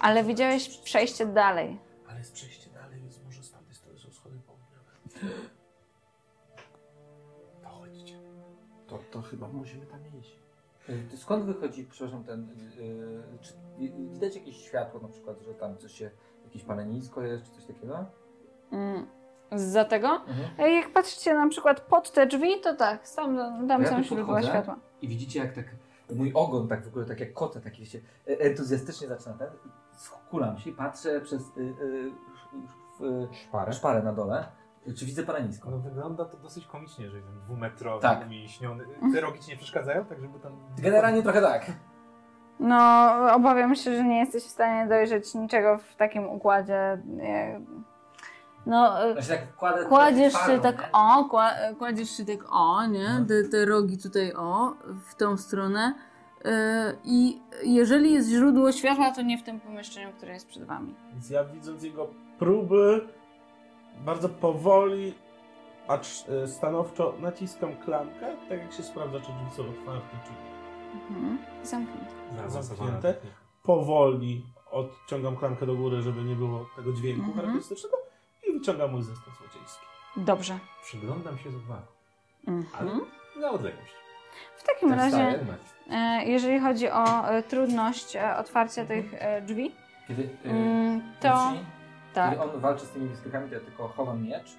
Ale 0.00 0.24
widziałeś 0.24 0.78
przejście 0.78 1.26
dalej. 1.26 1.78
Ale 2.08 2.18
jest 2.18 2.32
przejście 2.32 2.70
dalej, 2.70 3.00
więc 3.00 3.24
może 3.24 3.42
z 3.42 3.50
tamtej 3.52 3.74
strony 3.74 3.98
są 3.98 4.10
schody 4.12 4.36
południowe. 4.46 4.92
To 7.62 7.68
chodźcie. 7.68 8.14
To, 8.86 8.98
to 9.10 9.22
chyba 9.22 9.48
musimy 9.48 9.86
tam 9.86 10.00
iść. 10.20 10.38
Y, 11.12 11.16
Skąd 11.16 11.44
wychodzi, 11.44 11.84
przepraszam, 11.90 12.24
ten. 12.24 12.48
Yy, 12.76 13.38
czy 13.40 13.52
widać 14.12 14.34
jakieś 14.36 14.56
światło, 14.56 15.00
na 15.00 15.08
przykład, 15.08 15.40
że 15.40 15.54
tam 15.54 15.76
coś 15.78 15.92
się. 15.92 16.10
jakieś 16.44 16.64
palenisko 16.64 17.22
jest, 17.22 17.44
czy 17.44 17.50
coś 17.50 17.64
takiego? 17.64 18.06
Mm. 18.72 19.06
Za 19.52 19.84
tego? 19.84 20.08
Mhm. 20.08 20.48
E, 20.58 20.70
Jak 20.74 20.92
patrzycie 20.92 21.34
na 21.34 21.48
przykład 21.48 21.80
pod 21.80 22.12
te 22.12 22.26
drzwi, 22.26 22.60
to 22.62 22.74
tak, 22.76 23.08
tam, 23.10 23.36
tam 23.68 23.82
Ja 23.82 23.88
są 23.88 24.02
źródła 24.02 24.42
światła. 24.42 24.76
I 25.02 25.08
widzicie, 25.08 25.38
jak 25.40 25.52
tak. 25.54 25.64
Mój 26.16 26.32
ogon 26.34 26.68
tak 26.68 26.84
w 26.84 26.88
ogóle, 26.88 27.04
tak 27.04 27.20
jak 27.20 27.32
kota, 27.32 27.60
taki 27.60 27.80
wiecie, 27.82 28.00
e- 28.28 28.38
entuzjastycznie 28.40 29.08
zaczyna 29.08 29.34
ten. 29.34 29.48
Skulam 29.92 30.58
się 30.58 30.70
i 30.70 30.72
patrzę 30.72 31.20
przez 31.20 31.42
y, 31.56 31.60
y, 31.60 32.10
w, 33.00 33.28
Szparę. 33.34 33.72
szparę 33.72 34.02
na 34.02 34.12
dole. 34.12 34.46
Czy 34.96 35.06
widzę 35.06 35.22
palenisko? 35.22 35.70
No 35.70 35.78
wygląda 35.78 36.24
to 36.24 36.36
dosyć 36.36 36.66
komicznie, 36.66 37.10
że 37.10 37.22
ten 37.22 37.40
dwumetrowy, 37.40 38.02
Tak. 38.02 38.26
umięśniony. 38.26 38.84
Te 39.14 39.20
rogi 39.20 39.40
ci 39.40 39.50
nie 39.50 39.56
przeszkadzają, 39.56 40.04
tak 40.04 40.20
żeby 40.20 40.38
tam... 40.40 40.52
Generalnie 40.78 41.22
trochę 41.22 41.40
tak. 41.42 41.72
No, 42.60 42.76
obawiam 43.34 43.74
się, 43.74 43.96
że 43.96 44.04
nie 44.04 44.18
jesteś 44.18 44.42
w 44.42 44.48
stanie 44.50 44.88
dojrzeć 44.88 45.34
niczego 45.34 45.78
w 45.78 45.96
takim 45.96 46.28
układzie. 46.28 47.02
No, 48.68 49.04
e, 49.04 49.12
Znaczy 49.12 49.28
tak 49.28 49.56
kładę. 49.56 49.84
kładziesz 49.84 50.32
tak 50.32 50.46
się 50.46 50.58
tak 50.60 50.78
nie? 50.78 50.88
o, 50.92 51.28
kła- 51.32 51.76
kładziesz 51.78 52.10
się 52.16 52.24
tak 52.24 52.38
o, 52.50 52.86
nie? 52.86 53.08
No. 53.20 53.26
Te, 53.26 53.44
te 53.48 53.64
rogi 53.64 53.98
tutaj 53.98 54.32
o, 54.34 54.74
w 55.10 55.14
tą 55.14 55.36
stronę. 55.36 55.94
E, 56.44 56.94
I 57.04 57.40
jeżeli 57.62 58.12
jest 58.12 58.28
źródło 58.28 58.72
światła, 58.72 59.10
to 59.14 59.22
nie 59.22 59.38
w 59.38 59.42
tym 59.42 59.60
pomieszczeniu, 59.60 60.12
które 60.16 60.32
jest 60.32 60.48
przed 60.48 60.64
wami. 60.64 60.94
Więc 61.12 61.30
ja 61.30 61.44
widząc 61.44 61.82
jego 61.82 62.06
próby, 62.38 63.08
bardzo 64.04 64.28
powoli, 64.28 65.14
acz 65.88 66.24
e, 66.28 66.48
stanowczo 66.48 67.14
naciskam 67.20 67.76
klamkę, 67.76 68.36
tak 68.48 68.58
jak 68.60 68.72
się 68.72 68.82
sprawdza, 68.82 69.20
czy 69.20 69.26
drzwi 69.32 69.56
są 69.56 69.62
otwarte, 69.62 70.16
czy 70.26 70.32
Mhm. 71.10 71.38
Zamknięte. 71.62 72.50
zamknięte. 72.62 73.14
Powoli 73.62 74.46
odciągam 74.70 75.36
klamkę 75.36 75.66
do 75.66 75.74
góry, 75.74 76.02
żeby 76.02 76.22
nie 76.24 76.34
było 76.34 76.66
tego 76.76 76.92
dźwięku 76.92 77.20
Mhm. 77.22 77.36
charakterystycznego 77.36 77.96
wyciągam 78.58 78.90
mój 78.90 79.02
zestaw 79.02 79.34
złodziejski. 79.38 79.86
Dobrze. 80.16 80.58
Przyglądam 80.82 81.38
się 81.38 81.50
z 81.50 81.54
uwagą, 81.54 81.82
ale 82.46 82.56
Mhm. 82.90 83.00
na 83.40 83.50
odległość. 83.50 83.92
W 84.56 84.62
takim 84.62 84.88
Tak, 84.88 84.98
razie, 84.98 85.38
e, 85.90 86.24
jeżeli 86.24 86.60
chodzi 86.60 86.90
o 86.90 87.28
e, 87.30 87.42
trudność 87.42 88.16
e, 88.16 88.36
otwarcia 88.36 88.84
tych 88.84 89.14
e, 89.14 89.42
drzwi, 89.42 89.74
Kiedy, 90.08 90.22
y, 90.22 90.50
mm, 90.50 91.02
to 91.20 91.50
Kiedy 91.52 91.64
tak. 92.14 92.40
on 92.40 92.60
walczy 92.60 92.86
z 92.86 92.90
tymi 92.90 93.08
wystykami, 93.08 93.48
to 93.48 93.54
ja 93.54 93.60
tylko 93.60 93.88
chowam 93.88 94.22
miecz, 94.22 94.56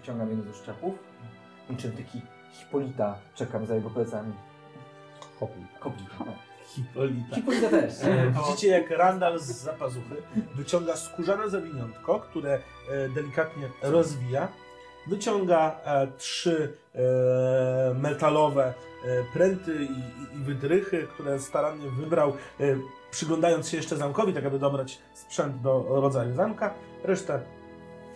wyciągam 0.00 0.28
jeden 0.30 0.52
ze 0.52 0.54
szczepów. 0.54 0.94
Niczym 1.70 1.92
taki 1.96 2.20
Hipolita 2.52 3.18
czekam 3.34 3.66
za 3.66 3.74
jego 3.74 3.90
plecami. 3.90 4.32
Hopli. 5.40 5.64
No. 6.20 6.26
Hipolita. 6.74 7.36
Hipolita 7.36 7.68
też. 7.68 7.94
E, 8.02 8.32
Widzicie, 8.32 8.68
jak 8.68 8.90
Randall 8.90 9.38
z 9.38 9.44
zapazuchy 9.44 10.16
wyciąga 10.54 10.96
skórzane 10.96 11.50
zawiniątko, 11.50 12.20
które 12.20 12.54
e, 12.90 13.08
delikatnie 13.08 13.68
rozwija. 13.82 14.48
Wyciąga 15.06 15.80
e, 15.84 16.06
trzy 16.18 16.76
e, 16.94 17.94
metalowe 17.94 18.64
e, 18.64 18.74
pręty 19.32 19.74
i, 19.74 19.86
i, 19.86 20.36
i 20.36 20.44
wytrychy, 20.44 21.06
które 21.14 21.38
starannie 21.38 21.90
wybrał, 21.90 22.30
e, 22.30 22.64
przyglądając 23.10 23.68
się 23.68 23.76
jeszcze 23.76 23.96
zamkowi, 23.96 24.32
tak 24.32 24.44
aby 24.44 24.58
dobrać 24.58 24.98
sprzęt 25.14 25.60
do 25.60 25.86
rodzaju 25.88 26.34
zamka. 26.34 26.74
Resztę 27.04 27.40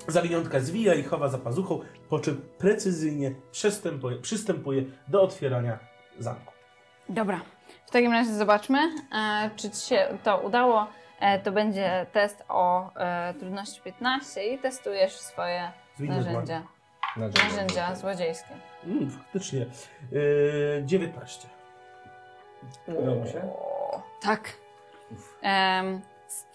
zawiniątka 0.09 0.61
zwija 0.61 0.95
i 0.95 1.03
chowa 1.03 1.29
za 1.29 1.39
pazuchą, 1.39 1.81
po 2.09 2.19
czym 2.19 2.41
precyzyjnie 2.59 3.35
przystępuje, 3.53 4.17
przystępuje 4.17 4.85
do 5.09 5.23
otwierania 5.23 5.79
zamku. 6.19 6.53
Dobra. 7.09 7.41
W 7.87 7.91
takim 7.91 8.13
razie 8.13 8.33
zobaczmy, 8.35 8.79
e, 9.15 9.51
czy 9.57 9.71
ci 9.71 9.87
się 9.87 10.19
to 10.23 10.39
udało. 10.39 10.87
E, 11.21 11.39
to 11.39 11.53
będzie 11.53 12.07
test 12.13 12.45
o 12.49 12.91
e, 12.97 13.35
trudności 13.35 13.81
15 13.81 14.47
i 14.55 14.59
testujesz 14.59 15.13
swoje 15.17 15.71
narzędzia, 15.99 16.63
narzędzia 17.17 17.95
złodziejskie. 17.95 18.55
Mm, 18.85 19.11
faktycznie. 19.11 19.67
Yy, 20.13 20.83
19. 20.85 21.49
Udało 22.87 23.27
się? 23.27 23.43
Tak. 24.23 24.41
S- 26.27 26.47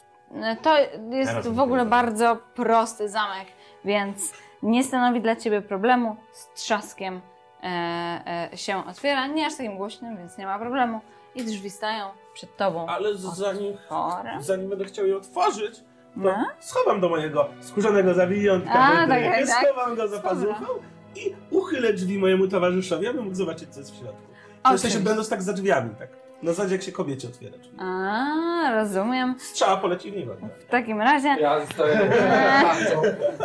to 0.62 0.78
jest 1.12 1.48
w 1.48 1.60
ogóle 1.60 1.86
bardzo 1.86 2.36
prosty 2.36 3.10
zamek, 3.10 3.48
więc 3.86 4.34
nie 4.64 4.84
stanowi 4.84 5.22
dla 5.22 5.36
ciebie 5.36 5.62
problemu. 5.62 6.16
Z 6.32 6.54
trzaskiem 6.54 7.22
się 8.56 8.86
otwiera. 8.88 9.28
Nie 9.28 9.46
aż 9.48 9.56
takim 9.56 9.78
głośnym, 9.78 10.18
więc 10.18 10.38
nie 10.38 10.46
ma 10.46 10.60
problemu. 10.60 11.02
I 11.36 11.44
drzwi 11.44 11.70
stają 11.70 12.06
przed 12.34 12.58
tobą. 12.58 12.88
Ale 12.88 13.16
zanim, 13.16 13.78
zanim 14.40 14.70
będę 14.70 14.86
chciał 14.86 15.06
je 15.06 15.18
otworzyć, 15.18 15.76
to 15.80 15.84
No. 16.16 16.46
schowam 16.60 17.02
do 17.02 17.10
mojego 17.10 17.50
skórzanego 17.62 18.14
zawiniątka, 18.14 18.72
A, 18.74 19.08
wytrychy, 19.08 19.30
tak, 19.30 19.48
tak. 19.48 19.66
schowam 19.68 19.96
go 19.96 20.08
za 20.08 20.16
Dobra. 20.16 20.30
pazuchą 20.30 20.66
i 21.16 21.36
uchylę 21.52 21.94
drzwi 21.94 22.20
mojemu 22.20 22.48
towarzyszowi, 22.48 23.08
aby 23.08 23.22
mógł 23.22 23.36
zobaczyć, 23.36 23.70
co 23.70 23.80
jest 23.80 23.92
w 23.96 24.00
środku. 24.00 24.22
W 24.22 24.68
sensie 24.68 24.76
Oczywiście. 24.76 25.00
będąc 25.00 25.30
tak 25.30 25.42
za 25.42 25.54
drzwiami, 25.54 25.96
tak. 26.00 26.10
Na 26.44 26.54
zasadzie 26.54 26.76
jak 26.76 26.84
się 26.84 26.92
kobiecie 26.92 27.28
otwiera. 27.28 27.58
Czyli 27.58 27.78
A, 27.80 28.72
rozumiem. 28.76 29.36
strzała 29.40 29.78
poleci 29.78 30.12
w 30.12 30.16
niego. 30.16 30.36
nie? 30.42 30.50
W 30.50 30.66
takim 30.66 31.02
razie, 31.02 31.28
Ja 31.28 31.66
stoję 31.66 32.00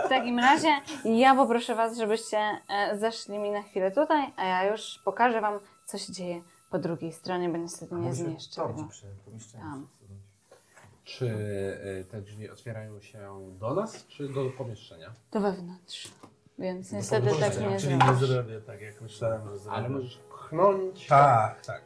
w 0.07 0.09
takim 0.09 0.39
razie 0.39 0.69
ja 1.05 1.35
poproszę 1.35 1.75
was, 1.75 1.97
żebyście 1.97 2.39
e, 2.69 2.99
zeszli 2.99 3.39
mi 3.39 3.51
na 3.51 3.63
chwilę 3.63 3.91
tutaj, 3.91 4.33
a 4.37 4.45
ja 4.45 4.71
już 4.71 5.01
pokażę 5.05 5.41
wam, 5.41 5.59
co 5.85 5.99
się 5.99 6.13
dzieje 6.13 6.43
po 6.71 6.79
drugiej 6.79 7.13
stronie, 7.13 7.49
bo 7.49 7.57
niestety 7.57 7.95
nie 7.95 8.15
zmieszczę 8.15 8.57
Tam 8.57 8.89
przy 8.89 9.07
pomieszczeniu. 9.25 9.87
Czy 11.05 11.27
y, 11.27 12.05
te 12.11 12.23
drzwi 12.23 12.51
otwierają 12.51 13.01
się 13.01 13.19
do 13.61 13.75
nas, 13.75 14.07
czy 14.07 14.29
do 14.29 14.51
pomieszczenia? 14.51 15.13
To 15.31 15.41
wewnątrz. 15.41 16.09
Więc 16.59 16.93
niestety 16.93 17.31
tak 17.41 17.61
nie 17.61 17.77
Czyli 17.81 17.97
nie 17.97 18.15
zrobię 18.15 18.61
tak, 18.61 18.81
jak 18.81 19.01
myślałem, 19.01 19.49
że 19.49 19.59
zrobię. 19.59 19.77
Ale 19.77 19.89
możesz 19.89 20.17
pchnąć. 20.17 21.07
Tak, 21.07 21.67
tak. 21.67 21.83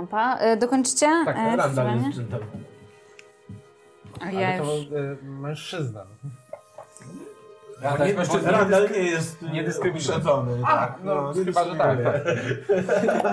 Opa, 0.00 0.36
e, 0.38 0.56
dokończycie? 0.56 1.06
Tak, 1.24 1.36
e, 1.36 1.56
Randall 1.56 1.96
jest 1.96 2.20
ja 4.30 4.48
Ale 4.48 4.58
to 4.58 4.74
już... 4.74 4.86
y, 4.86 5.16
mężczyzna. 5.22 6.04
Ja 7.82 7.96
tak, 7.96 8.16
mężczyzna. 8.16 8.50
Randall 8.50 8.90
nie 8.90 8.98
jest 8.98 9.42
nie. 9.42 9.64
Tak, 10.62 10.98
no, 11.04 11.32
nie 11.34 11.44
chyba, 11.44 11.64
że 11.64 11.76
tak. 11.76 11.98
dyskryminuje. 11.98 12.24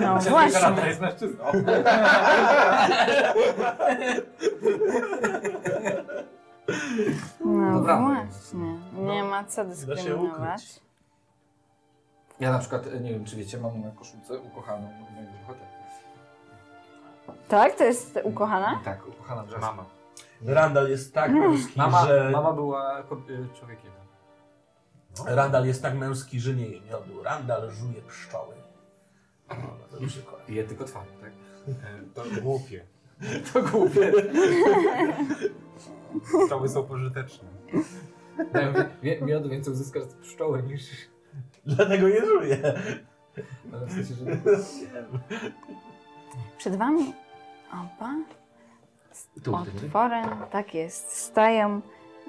No 0.00 0.18
właśnie. 0.30 0.60
Randa 0.60 0.86
jest 0.86 1.00
mężczyzną. 1.00 1.44
No 7.44 7.78
Dobra. 7.78 7.96
właśnie. 8.00 8.78
Nie 8.92 9.22
ma 9.24 9.44
co 9.44 9.64
dyskryminować. 9.64 10.80
Ja 12.40 12.52
na 12.52 12.58
przykład, 12.58 12.86
e, 12.86 13.00
nie 13.00 13.10
wiem 13.12 13.24
czy 13.24 13.36
wiecie, 13.36 13.58
mam 13.58 13.80
na 13.80 13.90
koszulce 13.90 14.38
ukochaną 14.38 14.82
mojego 15.14 15.32
bohatera. 15.40 15.79
Tak? 17.48 17.76
To 17.76 17.84
jest 17.84 18.18
ukochana? 18.24 18.80
Tak, 18.84 19.08
ukochana 19.08 19.42
wrzaska. 19.44 19.66
Mama. 19.66 19.84
Randall 20.46 20.90
jest 20.90 21.14
tak 21.14 21.32
męski, 21.32 21.78
Mama, 21.78 22.06
że... 22.06 22.30
mama 22.32 22.52
była 22.52 23.02
ko- 23.02 23.16
e, 23.16 23.58
człowiekiem. 23.58 23.90
Randall 25.26 25.66
jest 25.66 25.82
tak 25.82 25.94
męski, 25.94 26.40
że 26.40 26.54
nie 26.54 26.66
je 26.66 26.80
miodu. 26.80 27.22
Randall 27.22 27.70
żuje 27.70 28.02
pszczoły. 28.02 28.54
No, 29.48 29.56
to 30.00 30.06
przykład. 30.06 30.48
I 30.50 30.54
je 30.54 30.64
tylko 30.64 30.84
twarz, 30.84 31.08
tak? 31.20 31.30
To 32.14 32.22
głupie. 32.42 32.86
To 33.52 33.62
głupie. 33.62 34.12
Pszczoły 36.44 36.68
są 36.68 36.84
pożyteczne. 36.84 37.48
Dają 38.52 38.72
wie- 39.02 39.20
miodu 39.22 39.48
więcej 39.48 39.72
uzyskasz 39.72 40.02
z 40.04 40.14
pszczoły 40.14 40.62
niż... 40.62 40.82
Dlatego 41.66 42.08
je 42.08 42.26
żuje. 42.26 42.58
No, 43.64 43.78
w 43.86 43.92
sensie, 43.92 44.14
że... 44.14 44.24
Przed 46.58 46.76
wami 46.76 47.14
opa 47.72 48.14
Tu, 49.44 49.56
otworem, 49.56 50.28
tak 50.50 50.74
jest, 50.74 51.16
stają 51.16 51.80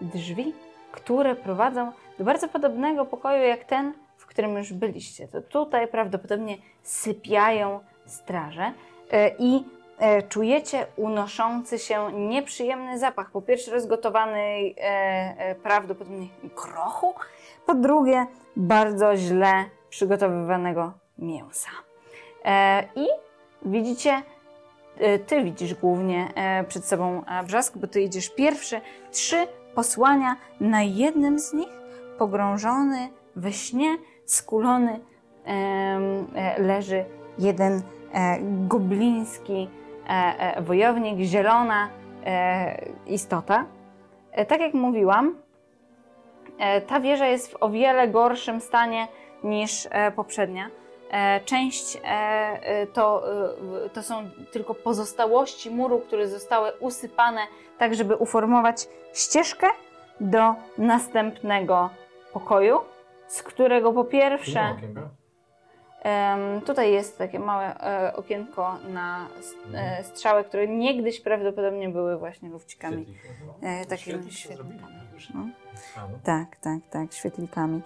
drzwi, 0.01 0.53
które 0.91 1.35
prowadzą 1.35 1.91
do 2.19 2.25
bardzo 2.25 2.47
podobnego 2.47 3.05
pokoju 3.05 3.43
jak 3.43 3.63
ten, 3.63 3.93
w 4.17 4.25
którym 4.25 4.57
już 4.57 4.73
byliście. 4.73 5.27
To 5.27 5.41
tutaj 5.41 5.87
prawdopodobnie 5.87 6.57
sypiają 6.83 7.79
straże 8.05 8.73
e, 9.11 9.31
i 9.39 9.65
e, 9.97 10.21
czujecie 10.21 10.87
unoszący 10.95 11.79
się 11.79 12.11
nieprzyjemny 12.11 12.99
zapach. 12.99 13.31
Po 13.31 13.41
pierwsze 13.41 13.71
rozgotowanej 13.71 14.75
e, 14.77 15.55
prawdopodobnie 15.55 16.27
grochu, 16.55 17.13
po 17.65 17.75
drugie 17.75 18.25
bardzo 18.55 19.17
źle 19.17 19.65
przygotowywanego 19.89 20.93
mięsa. 21.17 21.69
I 22.95 23.07
widzicie 23.65 24.21
e, 24.97 25.19
ty 25.19 25.43
widzisz 25.43 25.73
głównie 25.73 26.27
e, 26.35 26.63
przed 26.63 26.85
sobą 26.85 27.25
e, 27.25 27.43
brzask, 27.43 27.77
bo 27.77 27.87
ty 27.87 28.01
idziesz 28.01 28.29
pierwszy. 28.29 28.81
Trzy 29.11 29.47
posłania. 29.75 30.35
Na 30.59 30.81
jednym 30.81 31.39
z 31.39 31.53
nich 31.53 31.69
pogrążony 32.17 33.09
we 33.35 33.53
śnie, 33.53 33.97
skulony 34.25 34.99
leży 36.57 37.05
jeden 37.39 37.81
gobliński 38.67 39.69
wojownik, 40.61 41.19
zielona 41.19 41.89
istota. 43.07 43.65
Tak 44.47 44.61
jak 44.61 44.73
mówiłam, 44.73 45.35
ta 46.87 46.99
wieża 46.99 47.25
jest 47.25 47.51
w 47.51 47.63
o 47.63 47.69
wiele 47.69 48.07
gorszym 48.07 48.61
stanie 48.61 49.07
niż 49.43 49.87
poprzednia. 50.15 50.69
E, 51.11 51.39
Część 51.45 51.95
e, 51.95 51.99
e, 52.03 52.87
to, 52.87 53.23
to 53.93 54.03
są 54.03 54.29
tylko 54.51 54.75
pozostałości 54.75 55.69
muru, 55.69 55.99
które 55.99 56.27
zostały 56.27 56.71
usypane, 56.79 57.41
tak 57.77 57.95
żeby 57.95 58.15
uformować 58.15 58.87
ścieżkę 59.13 59.67
do 60.19 60.55
następnego 60.77 61.89
pokoju, 62.33 62.79
z 63.27 63.43
którego 63.43 63.93
po 63.93 64.03
pierwsze. 64.03 64.75
Tutaj 66.65 66.91
jest 66.91 67.17
takie 67.17 67.39
małe 67.39 67.75
okienko 68.15 68.77
na 68.89 69.27
e, 69.73 70.03
strzały, 70.03 70.43
które 70.43 70.67
niegdyś 70.67 71.21
prawdopodobnie 71.21 71.89
były 71.89 72.17
właśnie 72.17 72.49
lufcikami. 72.49 73.05
Takimi 73.89 74.31
świetlikami. 74.31 74.93
No. 75.35 75.47
Tak, 76.23 76.55
tak, 76.55 76.79
tak, 76.89 77.13
świetlikami. 77.13 77.81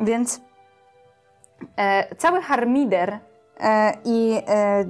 Więc 0.00 0.40
cały 2.18 2.42
harmider 2.42 3.18
e, 3.60 3.92
i 4.04 4.42
e, 4.48 4.84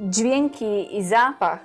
dźwięki 0.00 0.96
i 0.98 1.04
zapach 1.04 1.60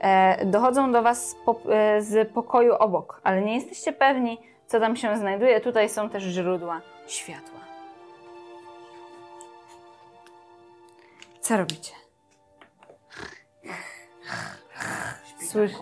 e, 0.00 0.46
dochodzą 0.46 0.92
do 0.92 1.02
Was 1.02 1.28
z, 1.28 1.34
po, 1.34 1.60
e, 1.72 2.02
z 2.02 2.32
pokoju 2.32 2.74
obok, 2.74 3.20
ale 3.24 3.42
nie 3.42 3.54
jesteście 3.54 3.92
pewni, 3.92 4.38
co 4.66 4.80
tam 4.80 4.96
się 4.96 5.16
znajduje. 5.16 5.60
Tutaj 5.60 5.88
są 5.88 6.10
też 6.10 6.22
źródła 6.22 6.80
światła. 7.06 7.60
Co 11.40 11.56
robicie? 11.56 11.92
Słyszę. 15.50 15.76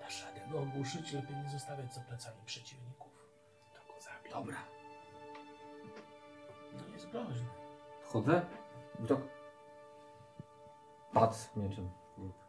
Dasz 0.00 0.24
radę 0.24 0.40
go 0.52 0.58
ogłuszyć, 0.58 1.12
lepiej 1.12 1.36
nie 1.36 1.50
zostawiać 1.50 1.94
za 1.94 2.00
plecami 2.00 2.36
przeciwników. 2.46 3.12
To 3.74 3.92
go 3.92 4.00
zabił. 4.00 4.32
Dobra. 4.32 4.79
No 7.12 7.20
jest 7.20 7.30
groźny. 7.30 7.48
Chodzę 8.12 8.42
i 9.04 9.06
tak... 9.06 9.18
Patrz 11.12 11.56
mieczem. 11.56 11.90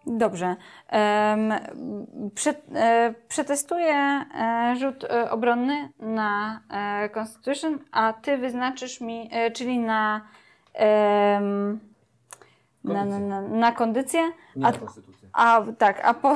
Dobrze. 0.06 0.56
Prze, 2.36 2.54
e, 2.76 3.13
przetestuję 3.28 3.95
e, 3.95 4.76
rzut 4.80 5.04
e, 5.04 5.32
obronny 5.32 5.89
na 6.00 6.62
e, 6.69 7.10
Constitution, 7.10 7.80
a 7.91 8.13
ty 8.13 8.38
wyznaczysz 8.38 9.02
mi, 9.02 9.30
e, 9.32 9.52
czyli 9.52 9.80
na, 9.80 10.21
na, 12.84 13.06
na, 13.06 13.19
na, 13.19 13.41
na 13.41 13.71
kondycję. 13.71 14.21
Nie 14.56 14.65
A- 14.65 14.71
na 14.71 14.78
konstytucję. 14.78 15.30
A 15.34 15.62
tak, 15.78 16.06
a, 16.06 16.13
po, 16.13 16.36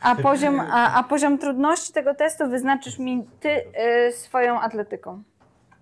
a, 0.00 0.14
poziom, 0.14 0.60
a, 0.60 0.94
a 0.94 1.02
poziom 1.02 1.38
trudności 1.38 1.92
tego 1.92 2.14
testu 2.14 2.48
wyznaczysz 2.48 2.98
mi 2.98 3.26
ty 3.40 3.50
e, 3.74 4.12
swoją 4.12 4.60
atletyką. 4.60 5.22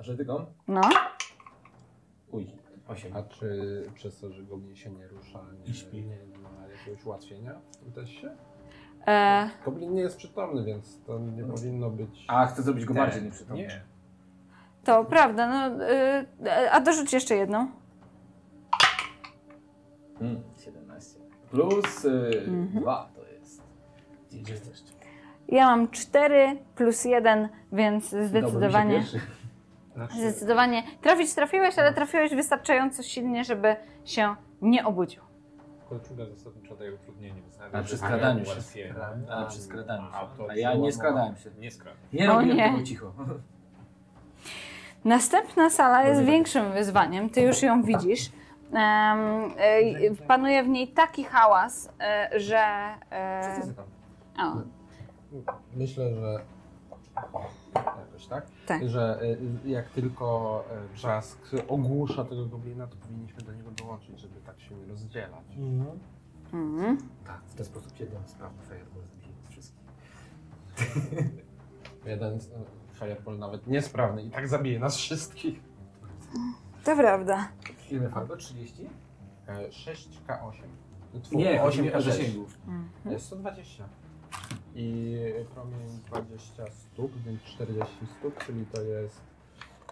Atletyką? 0.02 0.46
No. 0.68 0.80
Uj, 2.30 2.46
8. 2.88 3.16
A 3.16 3.22
czy 3.22 3.82
przez 3.94 4.20
to, 4.20 4.30
że 4.32 4.42
goblin 4.42 4.76
się 4.76 4.90
nie 4.90 5.08
rusza, 5.08 5.38
nie, 5.64 5.70
I 5.72 5.74
śpi. 5.74 6.02
nie 6.02 6.16
ma 6.42 6.68
jakiegoś 6.78 7.04
ułatwienia 7.06 7.52
w 7.72 7.76
tym 7.76 7.92
teście? 7.92 8.36
E, 9.06 9.50
Goblin 9.64 9.94
nie 9.94 10.00
jest 10.00 10.16
przytomny, 10.16 10.64
więc 10.64 11.00
to 11.06 11.18
nie 11.18 11.44
powinno 11.44 11.90
być... 11.90 12.24
A, 12.28 12.46
chcę 12.46 12.62
zrobić 12.62 12.84
go 12.84 12.94
bardziej 12.94 13.22
nieprzytomny. 13.22 13.62
Nie. 13.62 13.80
to 14.84 15.04
prawda, 15.04 15.46
no. 15.48 15.84
E, 15.86 16.70
a 16.72 16.80
dorzuć 16.80 17.12
jeszcze 17.12 17.34
jedną. 17.36 17.70
Mm, 20.20 20.42
17. 20.64 21.20
Plus 21.50 22.04
y, 22.04 22.44
Mhm. 22.48 22.82
2 22.82 23.10
to 23.14 23.26
jest. 23.28 23.62
Gdzie 24.32 24.52
jesteście? 24.52 24.92
Ja 25.48 25.66
mam 25.66 25.90
4 25.90 26.56
plus 26.74 27.04
1, 27.04 27.48
więc 27.72 28.08
zdecydowanie. 28.08 28.98
Mi 28.98 29.04
się 29.06 29.20
Znaczy, 29.94 30.14
Zdecydowanie. 30.14 30.82
Trafić 31.00 31.34
trafiłeś, 31.34 31.78
ale 31.78 31.92
trafiłeś 31.94 32.34
wystarczająco 32.34 33.02
silnie, 33.02 33.44
żeby 33.44 33.76
się 34.04 34.34
nie 34.62 34.86
obudził. 34.86 35.22
kolczuga 35.88 36.24
zasadniczo 36.26 36.76
daje 36.76 36.94
utrudnienie. 36.94 37.42
A 37.72 37.82
przy 37.82 37.96
skradaniu 37.98 38.44
się. 38.44 38.52
A, 39.30 39.44
przy 39.44 39.60
skradaniu 39.60 40.06
się. 40.10 40.16
A, 40.50 40.54
ja 40.56 40.74
nie 40.74 40.92
skradałem 40.92 41.36
się. 41.36 41.50
Nie 41.58 41.70
skradam. 41.70 41.98
Nie 42.12 42.26
robiłem 42.26 42.56
nie. 42.56 42.70
tego 42.72 42.82
cicho. 42.82 43.12
Następna 45.04 45.70
sala 45.70 46.02
jest 46.02 46.22
większym 46.22 46.72
wyzwaniem. 46.72 47.30
Ty 47.30 47.40
już 47.40 47.62
ją 47.62 47.82
widzisz. 47.82 48.30
E, 48.74 49.16
panuje 50.28 50.62
w 50.62 50.68
niej 50.68 50.88
taki 50.88 51.24
hałas, 51.24 51.92
e, 52.00 52.30
że. 52.40 52.64
E, 53.12 53.60
o, 54.38 54.52
Myślę, 55.76 56.14
że 56.14 56.40
jakoś 57.76 58.26
tak? 58.26 58.46
Tak. 58.66 58.88
Że 58.88 59.18
y, 59.64 59.68
jak 59.68 59.88
tylko 59.88 60.64
y, 60.92 60.94
brzask 60.94 61.38
ogłusza 61.68 62.24
tego 62.24 62.46
goblina, 62.46 62.86
to 62.86 62.96
powinniśmy 62.96 63.42
do 63.42 63.52
niego 63.52 63.70
dołączyć, 63.70 64.20
żeby 64.20 64.40
tak 64.40 64.60
się 64.60 64.74
nie 64.74 64.86
rozdzielać. 64.86 65.56
Mhm. 65.56 65.98
Mhm. 66.52 66.98
Tak, 67.26 67.40
w 67.46 67.54
ten 67.54 67.66
sposób 67.66 68.00
jeden 68.00 68.28
sprawny 68.28 68.62
fireball 68.62 69.02
zabije 69.02 69.34
wszystkich. 69.48 69.82
Jeden 72.06 72.34
y, 72.34 72.40
fireball 72.92 73.38
nawet 73.38 73.66
niesprawny 73.66 74.22
i 74.22 74.30
tak 74.30 74.48
zabije 74.48 74.78
nas 74.78 74.96
wszystkich. 74.96 75.60
To 76.84 76.96
prawda. 76.96 77.48
Ile 77.90 78.08
fireball? 78.08 78.38
30? 78.38 78.88
E, 79.48 79.68
6K8. 79.68 80.62
Tfu, 81.22 81.36
Nie, 81.38 81.62
8 81.62 81.86
8 81.86 82.00
K6. 82.00 82.02
zasięgu. 82.02 82.46
E, 83.06 83.18
120. 83.18 83.84
I 84.74 85.16
promień 85.54 85.88
20 86.06 86.70
stóp, 86.70 87.12
więc 87.26 87.42
40 87.42 87.94
stóp, 88.18 88.44
czyli 88.44 88.66
to 88.66 88.82
jest 88.82 89.20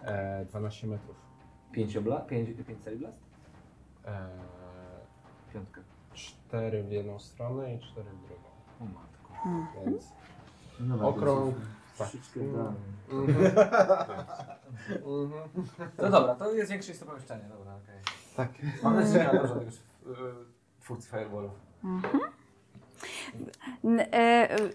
e, 0.03 0.45
12 0.45 0.87
metrów. 0.87 1.15
5 1.71 1.97
obla? 1.97 2.19
5 2.21 2.49
celi 2.83 2.97
blast? 2.97 3.17
E, 4.05 4.29
Piątka. 5.53 5.81
4 6.13 6.83
w 6.83 6.91
jedną 6.91 7.19
stronę 7.19 7.75
i 7.75 7.79
4 7.79 8.09
w 8.09 8.27
drugą. 8.27 8.43
O 8.81 8.85
matko. 8.85 9.81
Więc 9.91 10.05
No, 10.79 11.09
Okrąg. 11.09 11.55
Damy. 12.35 12.73
Mhm. 13.11 13.45
Mhm. 15.05 15.49
No 15.97 16.09
dobra, 16.09 16.35
to 16.35 16.53
jest 16.53 16.71
większe 16.71 16.91
niż 16.91 16.99
to 16.99 17.05
pomieszczenie, 17.05 17.43
dobra, 17.49 17.75
okej. 17.75 17.95
Tak. 18.35 18.49
Mam 18.83 18.95
nadzieję, 18.95 19.13
że 19.23 19.33
nie 19.33 19.39
ma 19.39 19.41
dużo 19.47 19.55
tego 19.55 19.71
y, 19.71 20.33
twórcy 20.81 21.09
fireballów. 21.09 21.51
E, 21.83 21.87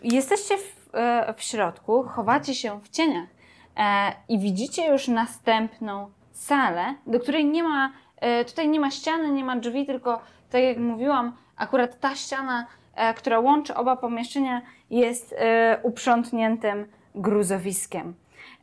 Jesteście 0.02 0.58
w, 0.58 0.88
e, 0.94 1.34
w 1.36 1.42
środku, 1.42 2.02
chowacie 2.02 2.54
się 2.54 2.80
w 2.80 2.88
cieniach 2.88 3.28
e, 3.76 4.12
i 4.28 4.38
widzicie 4.38 4.90
już 4.92 5.08
następną 5.08 6.10
salę, 6.32 6.94
do 7.06 7.20
której 7.20 7.44
nie 7.44 7.62
ma, 7.62 7.92
e, 8.16 8.44
tutaj 8.44 8.68
nie 8.68 8.80
ma 8.80 8.90
ściany, 8.90 9.32
nie 9.32 9.44
ma 9.44 9.56
drzwi, 9.56 9.86
tylko 9.86 10.20
tak 10.50 10.62
jak 10.62 10.78
mówiłam, 10.78 11.36
akurat 11.56 12.00
ta 12.00 12.14
ściana, 12.14 12.66
e, 12.94 13.14
która 13.14 13.38
łączy 13.40 13.74
oba 13.74 13.96
pomieszczenia 13.96 14.62
jest 14.90 15.34
e, 15.38 15.78
uprzątniętym 15.82 16.86
gruzowiskiem. 17.14 18.14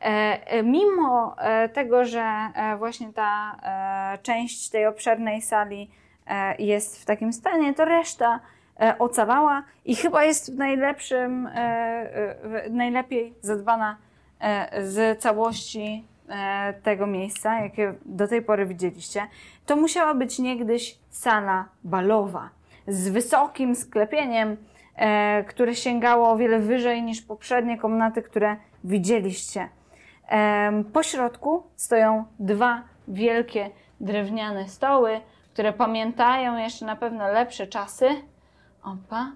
E, 0.01 0.05
e, 0.47 0.63
Mimo 0.63 1.35
e, 1.37 1.69
tego, 1.69 2.05
że 2.05 2.21
e, 2.55 2.77
właśnie 2.77 3.13
ta 3.13 3.57
e, 3.63 4.17
część 4.17 4.69
tej 4.69 4.85
obszernej 4.87 5.41
sali 5.41 5.89
e, 6.27 6.55
jest 6.63 7.01
w 7.01 7.05
takim 7.05 7.33
stanie, 7.33 7.73
to 7.73 7.85
reszta 7.85 8.35
e, 8.35 8.39
ocalała 8.99 9.63
i 9.85 9.95
chyba 9.95 10.23
jest 10.23 10.55
w 10.55 10.57
najlepszym, 10.57 11.47
e, 11.47 11.51
e, 11.55 12.69
najlepiej 12.69 13.33
zadbana 13.41 13.97
e, 14.39 14.85
z 14.85 15.21
całości 15.21 16.03
e, 16.29 16.73
tego 16.73 17.07
miejsca, 17.07 17.59
jakie 17.59 17.93
do 18.05 18.27
tej 18.27 18.41
pory 18.41 18.65
widzieliście. 18.65 19.27
To 19.65 19.75
musiała 19.75 20.13
być 20.13 20.39
niegdyś 20.39 20.97
sala 21.09 21.65
balowa 21.83 22.49
z 22.87 23.09
wysokim 23.09 23.75
sklepieniem, 23.75 24.57
e, 24.95 25.43
które 25.43 25.75
sięgało 25.75 26.29
o 26.29 26.37
wiele 26.37 26.59
wyżej 26.59 27.03
niż 27.03 27.21
poprzednie 27.21 27.77
komnaty, 27.77 28.21
które 28.21 28.55
widzieliście. 28.83 29.69
Po 30.93 31.03
środku 31.03 31.63
stoją 31.75 32.25
dwa 32.39 32.83
wielkie 33.07 33.69
drewniane 33.99 34.69
stoły, 34.69 35.21
które 35.53 35.73
pamiętają 35.73 36.57
jeszcze 36.57 36.85
na 36.85 36.95
pewno 36.95 37.27
lepsze 37.27 37.67
czasy. 37.67 38.05
Opa. 38.83 39.31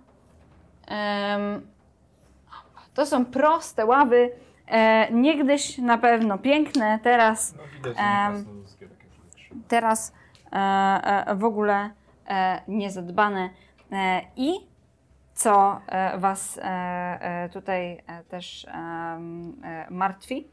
Opa. 2.47 2.81
To 2.93 3.05
są 3.05 3.25
proste 3.25 3.85
ławy, 3.85 4.31
e, 4.67 5.11
niegdyś 5.13 5.77
na 5.77 5.97
pewno 5.97 6.37
piękne, 6.37 6.99
teraz 7.03 7.55
No 7.55 7.63
widać, 7.75 7.97
rzeczy. 8.79 9.55
teraz 9.67 10.13
e, 10.51 10.55
e, 11.27 11.35
w 11.35 11.43
ogóle 11.43 11.89
e, 12.27 12.61
niezadbane. 12.67 13.49
E, 13.91 14.21
I 14.35 14.53
co 15.33 15.81
e, 15.87 16.17
Was 16.19 16.57
e, 16.57 16.61
e, 16.63 17.49
tutaj 17.49 18.03
e, 18.07 18.23
też 18.23 18.65
e, 18.65 19.17
martwi, 19.89 20.47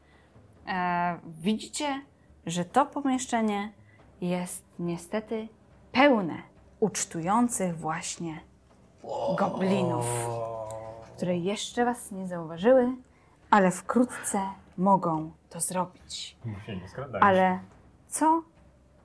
e, 0.67 1.19
widzicie, 1.27 2.01
że 2.45 2.65
to 2.65 2.85
pomieszczenie 2.85 3.71
jest 4.21 4.65
niestety 4.79 5.47
pełne 5.91 6.33
ucztujących 6.79 7.77
właśnie 7.77 8.39
goblinów, 9.37 10.05
które 11.17 11.37
jeszcze 11.37 11.85
Was 11.85 12.11
nie 12.11 12.27
zauważyły, 12.27 12.91
ale 13.49 13.71
wkrótce 13.71 14.41
mogą 14.77 15.31
to 15.49 15.59
zrobić. 15.59 16.37
się 16.65 16.75
nie 16.77 16.89
skradajmy. 16.89 17.27
Ale 17.27 17.59
co 18.07 18.43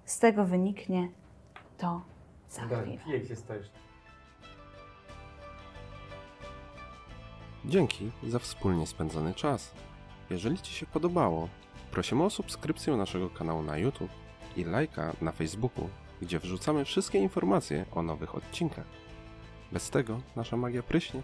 z 0.04 0.18
tego 0.18 0.44
wyniknie, 0.44 1.08
to 1.78 2.00
za 2.50 2.62
chwilę. 2.62 2.98
Jak 3.06 3.26
się 3.26 3.36
stajesz? 3.36 3.70
Dzięki 7.64 8.10
za 8.28 8.38
wspólnie 8.38 8.86
spędzony 8.86 9.34
czas. 9.34 9.74
Jeżeli 10.30 10.58
Ci 10.58 10.72
się 10.72 10.86
podobało, 10.86 11.48
prosimy 11.90 12.24
o 12.24 12.30
subskrypcję 12.30 12.96
naszego 12.96 13.30
kanału 13.30 13.62
na 13.62 13.78
YouTube 13.78 14.10
i 14.56 14.64
lajka 14.64 15.12
na 15.20 15.32
Facebooku, 15.32 15.88
gdzie 16.22 16.38
wrzucamy 16.38 16.84
wszystkie 16.84 17.18
informacje 17.18 17.84
o 17.92 18.02
nowych 18.02 18.34
odcinkach. 18.34 18.86
Bez 19.72 19.90
tego 19.90 20.20
nasza 20.36 20.56
magia 20.56 20.82
pryśnie. 20.82 21.22